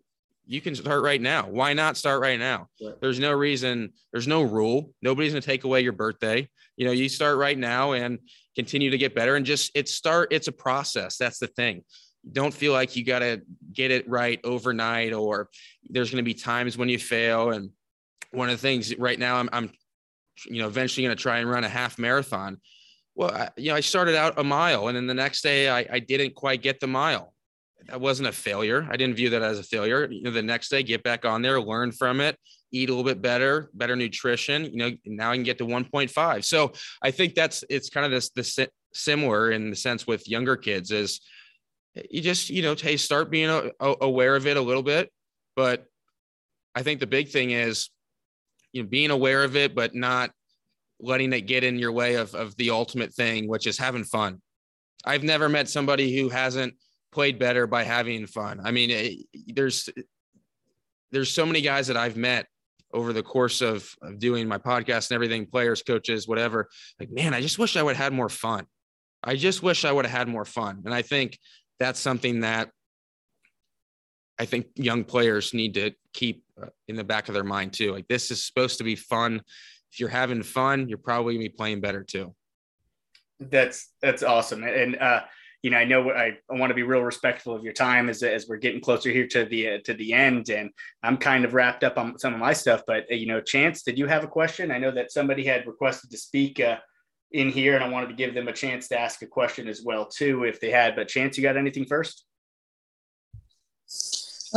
[0.47, 1.49] you can start right now.
[1.49, 2.68] Why not start right now?
[2.78, 2.92] Yeah.
[3.01, 4.92] There's no reason, there's no rule.
[5.03, 6.49] Nobody's going to take away your birthday.
[6.76, 8.18] You know, you start right now and
[8.55, 11.16] continue to get better and just it start, it's a process.
[11.16, 11.82] That's the thing
[12.32, 13.40] don't feel like you got to
[13.72, 15.49] get it right overnight or
[15.88, 17.70] there's going to be times when you fail and
[18.32, 19.70] one of the things right now i'm, I'm
[20.47, 22.61] you know eventually going to try and run a half marathon
[23.14, 25.86] well I, you know i started out a mile and then the next day I,
[25.90, 27.32] I didn't quite get the mile
[27.88, 28.86] that wasn't a failure.
[28.90, 30.08] I didn't view that as a failure.
[30.10, 32.38] You know the next day get back on there learn from it
[32.72, 36.44] eat a little bit better better nutrition you know now i can get to 1.5
[36.44, 38.58] so i think that's it's kind of this
[38.92, 41.20] similar in the sense with younger kids is
[42.10, 45.10] you just you know hey start being aware of it a little bit.
[45.54, 45.86] But
[46.74, 47.90] i think the big thing is
[48.72, 50.30] you know being aware of it but not
[51.00, 54.40] letting it get in your way of, of the ultimate thing which is having fun.
[55.04, 56.74] I've never met somebody who hasn't
[57.16, 59.88] played better by having fun i mean it, there's
[61.12, 62.46] there's so many guys that i've met
[62.92, 66.68] over the course of, of doing my podcast and everything players coaches whatever
[67.00, 68.66] like man i just wish i would have had more fun
[69.24, 71.38] i just wish i would have had more fun and i think
[71.78, 72.68] that's something that
[74.38, 77.92] I think young players need to keep uh, in the back of their mind too.
[77.92, 79.40] Like this is supposed to be fun.
[79.90, 82.34] If you're having fun, you're probably gonna be playing better too.
[83.40, 84.62] That's that's awesome.
[84.62, 85.22] And uh,
[85.62, 88.22] you know, I know I, I want to be real respectful of your time as
[88.22, 90.70] as we're getting closer here to the uh, to the end, and
[91.02, 92.82] I'm kind of wrapped up on some of my stuff.
[92.86, 94.70] But uh, you know, Chance, did you have a question?
[94.70, 96.61] I know that somebody had requested to speak.
[96.61, 96.76] Uh,
[97.32, 99.82] in here, and I wanted to give them a chance to ask a question as
[99.84, 100.94] well too, if they had.
[100.94, 102.24] But Chance, you got anything first?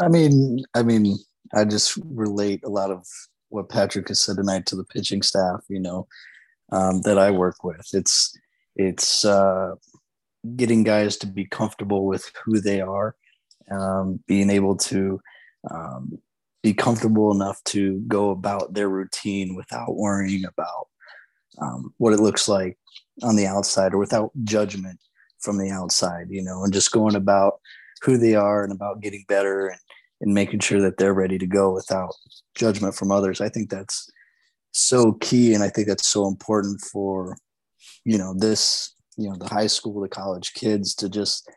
[0.01, 1.17] I mean, I mean,
[1.53, 3.05] I just relate a lot of
[3.49, 5.61] what Patrick has said tonight to the pitching staff.
[5.67, 6.07] You know,
[6.71, 7.87] um, that I work with.
[7.93, 8.37] It's
[8.75, 9.75] it's uh,
[10.55, 13.15] getting guys to be comfortable with who they are,
[13.71, 15.19] um, being able to
[15.69, 16.17] um,
[16.63, 20.87] be comfortable enough to go about their routine without worrying about
[21.61, 22.77] um, what it looks like
[23.23, 24.99] on the outside or without judgment
[25.39, 27.59] from the outside, you know, and just going about
[28.01, 29.79] who they are and about getting better and,
[30.21, 32.13] and making sure that they're ready to go without
[32.55, 33.41] judgment from others.
[33.41, 34.09] I think that's
[34.71, 35.53] so key.
[35.53, 37.37] And I think that's so important for,
[38.05, 41.49] you know, this, you know, the high school, the college kids to just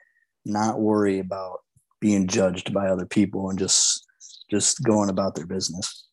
[0.44, 1.60] not worry about
[2.00, 4.04] being judged by other people and just,
[4.50, 6.08] just going about their business.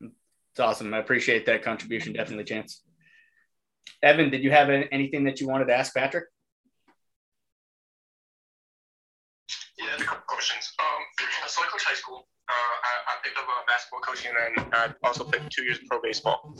[0.00, 0.94] It's awesome.
[0.94, 2.14] I appreciate that contribution.
[2.14, 2.82] Definitely, Chance.
[4.02, 6.24] Evan, did you have anything that you wanted to ask Patrick?
[9.78, 10.72] Yeah, a couple questions.
[10.78, 12.26] Um, so I coach high school.
[12.50, 15.84] Uh, I, I, picked up uh, basketball coaching, and I also played two years of
[15.86, 16.56] pro baseball.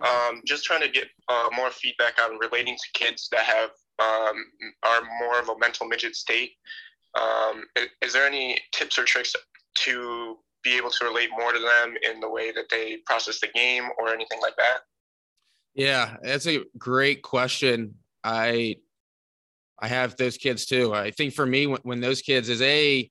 [0.00, 4.36] Um, just trying to get uh, more feedback on relating to kids that have um,
[4.82, 6.52] are more of a mental midget state.
[7.18, 9.34] Um, is, is there any tips or tricks
[9.74, 13.48] to be able to relate more to them in the way that they process the
[13.48, 14.80] game or anything like that?
[15.74, 17.94] Yeah, that's a great question.
[18.22, 18.76] I
[19.80, 20.94] I have those kids too.
[20.94, 23.10] I think for me, when, when those kids is a,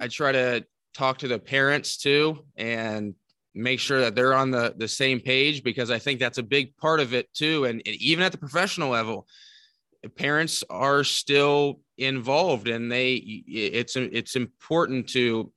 [0.00, 0.64] I try to
[0.96, 3.14] talk to the parents too and
[3.54, 6.76] make sure that they're on the the same page because I think that's a big
[6.76, 7.64] part of it too.
[7.64, 9.26] And, and even at the professional level,
[10.16, 15.52] parents are still involved, and they it's it's important to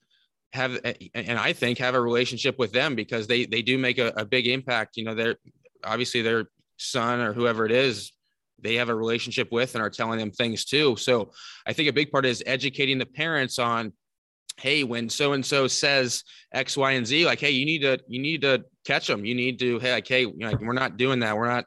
[0.54, 0.80] have
[1.14, 4.26] and I think have a relationship with them because they they do make a, a
[4.26, 4.98] big impact.
[4.98, 5.38] You know, they're
[5.84, 6.46] obviously their
[6.78, 8.12] son or whoever it is
[8.62, 10.96] they have a relationship with and are telling them things too.
[10.98, 11.32] So
[11.66, 13.94] I think a big part is educating the parents on,
[14.58, 16.24] hey, when so and so says
[16.54, 19.26] X, Y, and Z, like, hey, you need to you need to catch them.
[19.26, 21.38] You need to, hey, like, hey, you know, like, we're not doing that.
[21.38, 21.66] We're not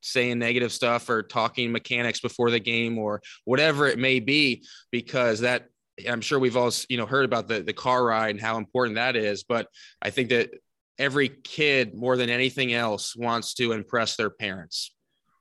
[0.00, 5.40] saying negative stuff or talking mechanics before the game or whatever it may be, because
[5.40, 5.66] that
[6.08, 8.96] I'm sure we've all you know heard about the the car ride and how important
[8.96, 9.44] that is.
[9.44, 9.68] But
[10.00, 10.50] I think that
[10.98, 14.94] every kid more than anything else wants to impress their parents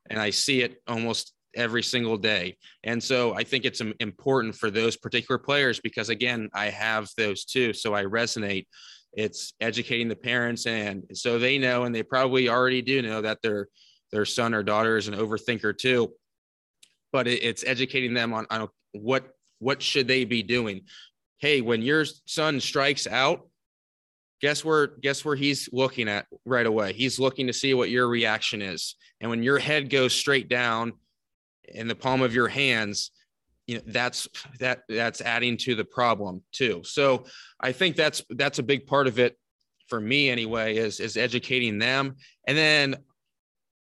[0.10, 2.58] and i see it almost every single day.
[2.84, 7.46] And so i think it's important for those particular players because again i have those
[7.46, 7.74] too.
[7.74, 8.68] So i resonate.
[9.14, 13.42] It's educating the parents and so they know and they probably already do know that
[13.42, 13.68] their
[14.12, 16.14] their son or daughter is an overthinker too.
[17.12, 19.30] But it's educating them on, on what
[19.60, 20.84] what should they be doing.
[21.40, 23.48] Hey when your son strikes out
[24.42, 26.94] guess where guess where he's looking at right away?
[26.94, 28.96] He's looking to see what your reaction is.
[29.22, 30.94] And when your head goes straight down
[31.68, 33.12] in the palm of your hands
[33.68, 34.28] you know that's
[34.60, 37.26] that that's adding to the problem too so
[37.60, 39.38] i think that's that's a big part of it
[39.88, 42.16] for me anyway is is educating them
[42.48, 42.96] and then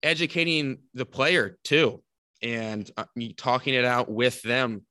[0.02, 2.02] educating the player too
[2.42, 3.04] and uh,
[3.36, 4.82] talking it out with them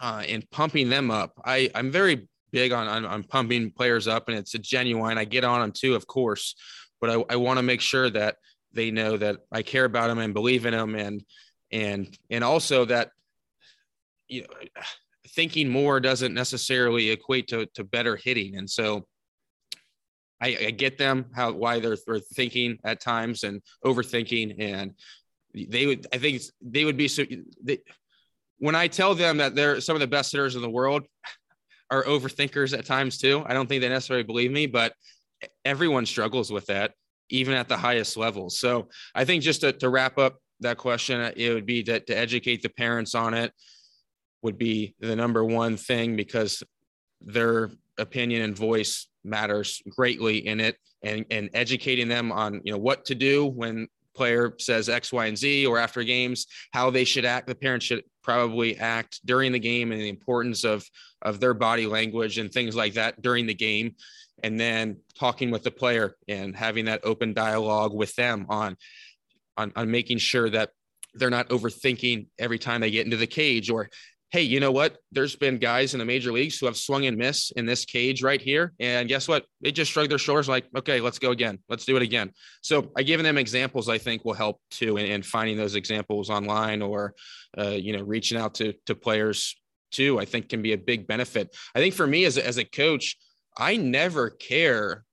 [0.00, 4.28] uh, and pumping them up i i'm very big on, on, on pumping players up
[4.28, 5.18] and it's a genuine.
[5.18, 6.54] I get on them too, of course,
[7.00, 8.36] but I, I want to make sure that
[8.72, 11.24] they know that I care about them and believe in them and
[11.72, 13.10] and and also that
[14.28, 14.48] you know
[15.30, 19.06] thinking more doesn't necessarily equate to to better hitting and so
[20.40, 24.92] I, I get them how why they're, they're thinking at times and overthinking and
[25.54, 27.24] they would I think they would be so
[27.62, 27.78] they,
[28.58, 31.06] when I tell them that they're some of the best hitters in the world
[31.90, 33.44] are overthinkers at times too.
[33.46, 34.94] I don't think they necessarily believe me, but
[35.64, 36.94] everyone struggles with that,
[37.28, 38.58] even at the highest levels.
[38.58, 42.16] So I think just to, to wrap up that question, it would be to, to
[42.16, 43.52] educate the parents on it
[44.42, 46.62] would be the number one thing because
[47.20, 52.78] their opinion and voice matters greatly in it and, and educating them on you know
[52.78, 57.04] what to do when player says X, Y, and Z, or after games, how they
[57.04, 57.46] should act.
[57.46, 60.84] The parents should probably act during the game and the importance of
[61.22, 63.94] of their body language and things like that during the game.
[64.42, 68.76] And then talking with the player and having that open dialogue with them on
[69.56, 70.70] on, on making sure that
[71.14, 73.88] they're not overthinking every time they get into the cage or
[74.32, 74.96] hey, you know what?
[75.12, 78.22] There's been guys in the major leagues who have swung and miss in this cage
[78.22, 78.72] right here.
[78.80, 79.44] And guess what?
[79.60, 81.58] They just shrug their shoulders like, okay, let's go again.
[81.68, 82.32] Let's do it again.
[82.62, 84.96] So I giving them examples, I think will help too.
[84.96, 87.12] And finding those examples online or,
[87.58, 89.54] uh, you know, reaching out to, to players
[89.90, 91.54] too, I think can be a big benefit.
[91.74, 93.18] I think for me as a, as a coach,
[93.58, 95.04] I never care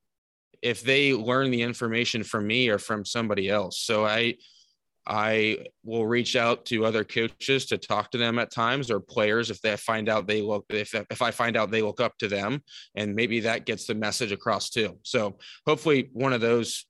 [0.62, 3.80] if they learn the information from me or from somebody else.
[3.80, 4.36] So I,
[5.07, 9.49] I will reach out to other coaches to talk to them at times or players
[9.49, 12.28] if they find out they look if if I find out they look up to
[12.28, 12.62] them
[12.95, 14.99] and maybe that gets the message across too.
[15.03, 16.86] So hopefully one of those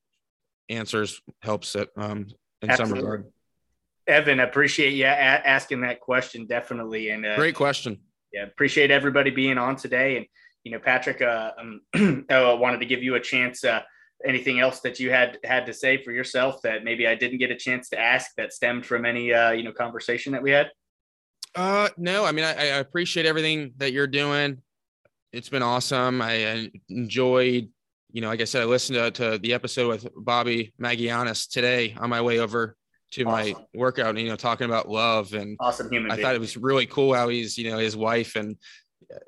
[0.67, 2.27] answers helps it um,
[2.61, 2.99] in Absolutely.
[2.99, 3.25] some regard.
[4.07, 7.99] Evan, appreciate you a- asking that question definitely and uh, great question.
[8.33, 10.25] Yeah, appreciate everybody being on today and
[10.63, 11.81] you know Patrick uh, um,
[12.29, 13.81] uh, wanted to give you a chance uh,
[14.25, 17.51] anything else that you had had to say for yourself that maybe I didn't get
[17.51, 20.71] a chance to ask that stemmed from any uh, you know conversation that we had?
[21.55, 24.61] Uh, no, I mean, I, I appreciate everything that you're doing.
[25.31, 26.21] It's been awesome.
[26.21, 27.69] I enjoyed,
[28.11, 31.95] you know, like I said, I listened to, to the episode with Bobby Magianis today
[31.99, 32.75] on my way over
[33.11, 33.53] to awesome.
[33.53, 36.11] my workout, you know, talking about love and awesome human.
[36.11, 36.25] I being.
[36.25, 38.55] thought it was really cool how he's, you know, his wife and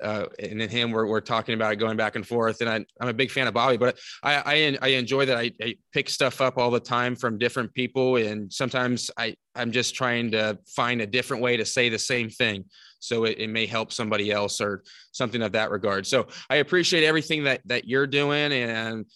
[0.02, 3.08] uh, and then him we're, we're talking about going back and forth and I, i'm
[3.08, 6.40] a big fan of bobby but i i, I enjoy that I, I pick stuff
[6.40, 11.00] up all the time from different people and sometimes i i'm just trying to find
[11.00, 12.64] a different way to say the same thing
[13.00, 17.04] so it, it may help somebody else or something of that regard so i appreciate
[17.04, 19.06] everything that that you're doing and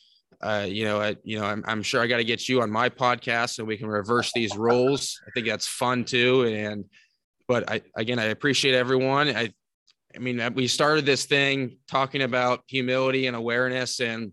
[0.43, 2.71] uh, you know, I, you know, I'm, I'm sure I got to get you on
[2.71, 5.19] my podcast so we can reverse these roles.
[5.27, 6.45] I think that's fun too.
[6.45, 6.85] And,
[7.49, 9.29] but I, again, I appreciate everyone.
[9.29, 9.53] I,
[10.17, 14.33] I mean, uh, we started this thing talking about humility and awareness and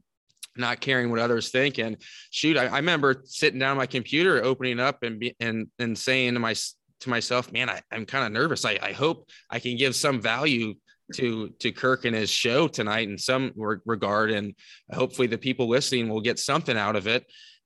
[0.55, 1.77] not caring what others think.
[1.77, 1.97] And
[2.29, 6.35] shoot, I, I remember sitting down my computer, opening up and be, and and saying
[6.35, 6.53] to my
[7.01, 8.65] to myself, man, I, I'm kind of nervous.
[8.65, 10.75] I, I hope I can give some value
[11.15, 14.55] to to Kirk and his show tonight in some regard, and
[14.91, 17.25] hopefully the people listening will get something out of it.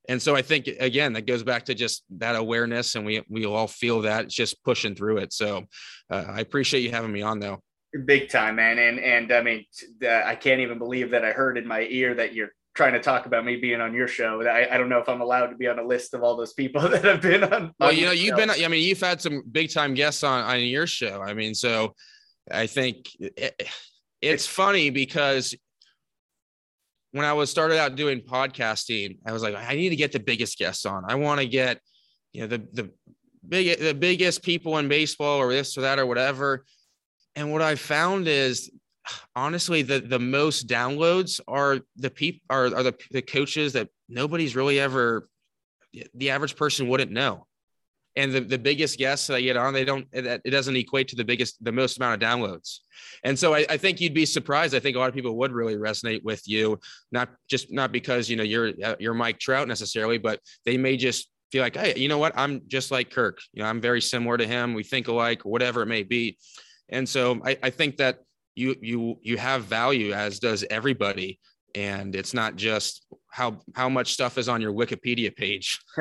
[0.09, 3.45] And so I think again that goes back to just that awareness, and we we
[3.45, 5.34] all feel that it's just pushing through it.
[5.34, 5.65] So
[6.09, 7.61] uh, I appreciate you having me on, though.
[8.05, 8.79] Big time, man.
[8.79, 9.65] And and I mean,
[10.03, 12.99] uh, I can't even believe that I heard in my ear that you're trying to
[12.99, 14.41] talk about me being on your show.
[14.43, 16.53] I, I don't know if I'm allowed to be on a list of all those
[16.53, 17.73] people that have been on.
[17.79, 18.45] Well, you know, you've show.
[18.45, 18.49] been.
[18.51, 21.21] I mean, you've had some big time guests on on your show.
[21.21, 21.95] I mean, so
[22.51, 23.69] I think it,
[24.21, 25.55] it's funny because
[27.11, 30.19] when I was started out doing podcasting, I was like, I need to get the
[30.19, 31.03] biggest guests on.
[31.07, 31.79] I want to get,
[32.33, 32.91] you know, the the
[33.47, 36.65] big the biggest people in baseball or this or that or whatever.
[37.38, 38.69] And what I found is
[39.38, 44.53] honestly the the most downloads are the people are, are the, the coaches that nobody's
[44.53, 45.29] really ever
[46.13, 47.47] the average person wouldn't know
[48.17, 51.07] and the, the biggest guests that I get on, they don't, it, it, doesn't equate
[51.09, 52.79] to the biggest, the most amount of downloads.
[53.23, 54.73] And so I, I, think you'd be surprised.
[54.73, 56.79] I think a lot of people would really resonate with you,
[57.11, 60.97] not just, not because, you know, you're, uh, you're Mike Trout necessarily, but they may
[60.97, 62.33] just feel like, Hey, you know what?
[62.35, 64.73] I'm just like Kirk, you know, I'm very similar to him.
[64.73, 66.39] We think alike, whatever it may be.
[66.89, 68.19] And so I, I think that
[68.57, 71.39] you you you have value as does everybody.
[71.75, 75.79] And it's not just how how much stuff is on your wikipedia page.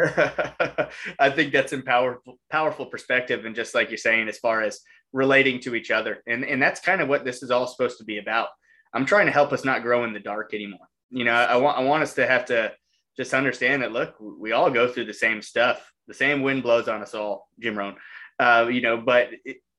[1.19, 4.81] I think that's a powerful powerful perspective and just like you're saying as far as
[5.13, 6.23] relating to each other.
[6.27, 8.49] And and that's kind of what this is all supposed to be about.
[8.95, 10.89] I'm trying to help us not grow in the dark anymore.
[11.11, 12.73] You know i want i want us to have to
[13.17, 15.93] just understand that look we all go through the same stuff.
[16.09, 17.97] The same wind blows on us all jim rohn.
[18.39, 19.29] Uh, you know but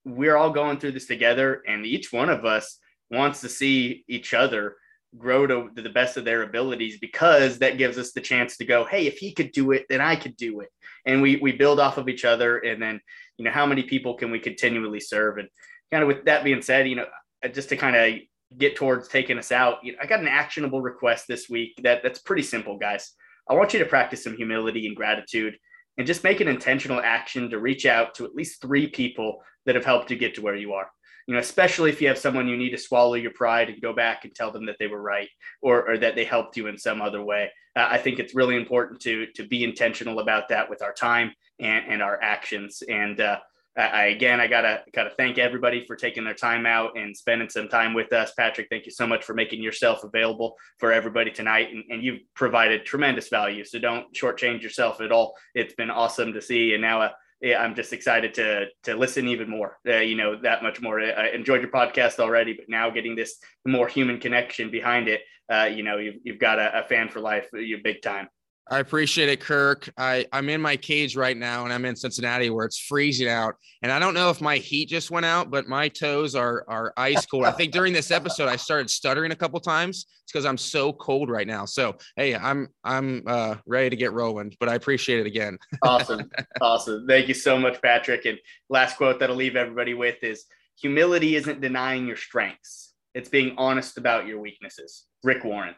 [0.07, 2.79] we're all going through this together and each one of us
[3.11, 4.77] wants to see each other
[5.17, 8.85] grow to, the best of their abilities because that gives us the chance to go
[8.85, 10.69] hey if he could do it then i could do it.
[11.05, 12.99] And we we build off of each other and then
[13.37, 15.37] you know how many people can we continually serve?
[15.37, 15.47] And
[15.91, 17.05] kind of with that being said you know
[17.43, 18.19] uh, just to kind of
[18.57, 22.01] get towards taking us out you know, i got an actionable request this week that
[22.03, 23.13] that's pretty simple guys.
[23.49, 25.57] I want you to practice some humility and gratitude
[25.97, 29.75] and just make an intentional action to reach out to at least three people that
[29.75, 30.89] have helped you get to where you are.
[31.27, 33.93] You know, especially if you have someone you need to swallow your pride and go
[33.93, 35.27] back and tell them that they were right
[35.61, 37.51] or, or that they helped you in some other way.
[37.75, 41.33] Uh, I think it's really important to to be intentional about that with our time
[41.59, 42.81] and, and our actions.
[42.87, 43.39] And uh,
[43.77, 47.67] I, again, I gotta gotta thank everybody for taking their time out and spending some
[47.67, 48.31] time with us.
[48.37, 52.21] Patrick, thank you so much for making yourself available for everybody tonight, and, and you've
[52.35, 53.65] provided tremendous value.
[53.65, 55.35] So don't shortchange yourself at all.
[55.53, 57.01] It's been awesome to see, and now.
[57.01, 57.09] Uh,
[57.43, 59.77] I'm just excited to to listen even more.
[59.87, 60.99] Uh, you know that much more.
[60.99, 65.21] I enjoyed your podcast already, but now getting this more human connection behind it,
[65.51, 67.47] uh, you know, you've, you've got a, a fan for life.
[67.53, 68.27] You're big time.
[68.69, 69.89] I appreciate it, Kirk.
[69.97, 73.55] I, I'm in my cage right now and I'm in Cincinnati where it's freezing out.
[73.81, 76.93] And I don't know if my heat just went out, but my toes are are
[76.97, 77.45] ice cold.
[77.45, 80.05] I think during this episode I started stuttering a couple times.
[80.23, 81.65] It's because I'm so cold right now.
[81.65, 85.57] So hey, I'm I'm uh, ready to get rolling, but I appreciate it again.
[85.83, 86.29] awesome.
[86.59, 87.07] Awesome.
[87.07, 88.25] Thank you so much, Patrick.
[88.25, 88.37] And
[88.69, 90.45] last quote that I'll leave everybody with is
[90.79, 92.93] humility isn't denying your strengths.
[93.13, 95.05] It's being honest about your weaknesses.
[95.23, 95.75] Rick Warren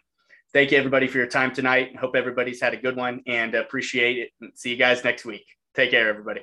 [0.54, 1.96] thank you everybody for your time tonight.
[1.96, 4.58] Hope everybody's had a good one and appreciate it.
[4.58, 5.46] See you guys next week.
[5.76, 6.42] Take care, everybody.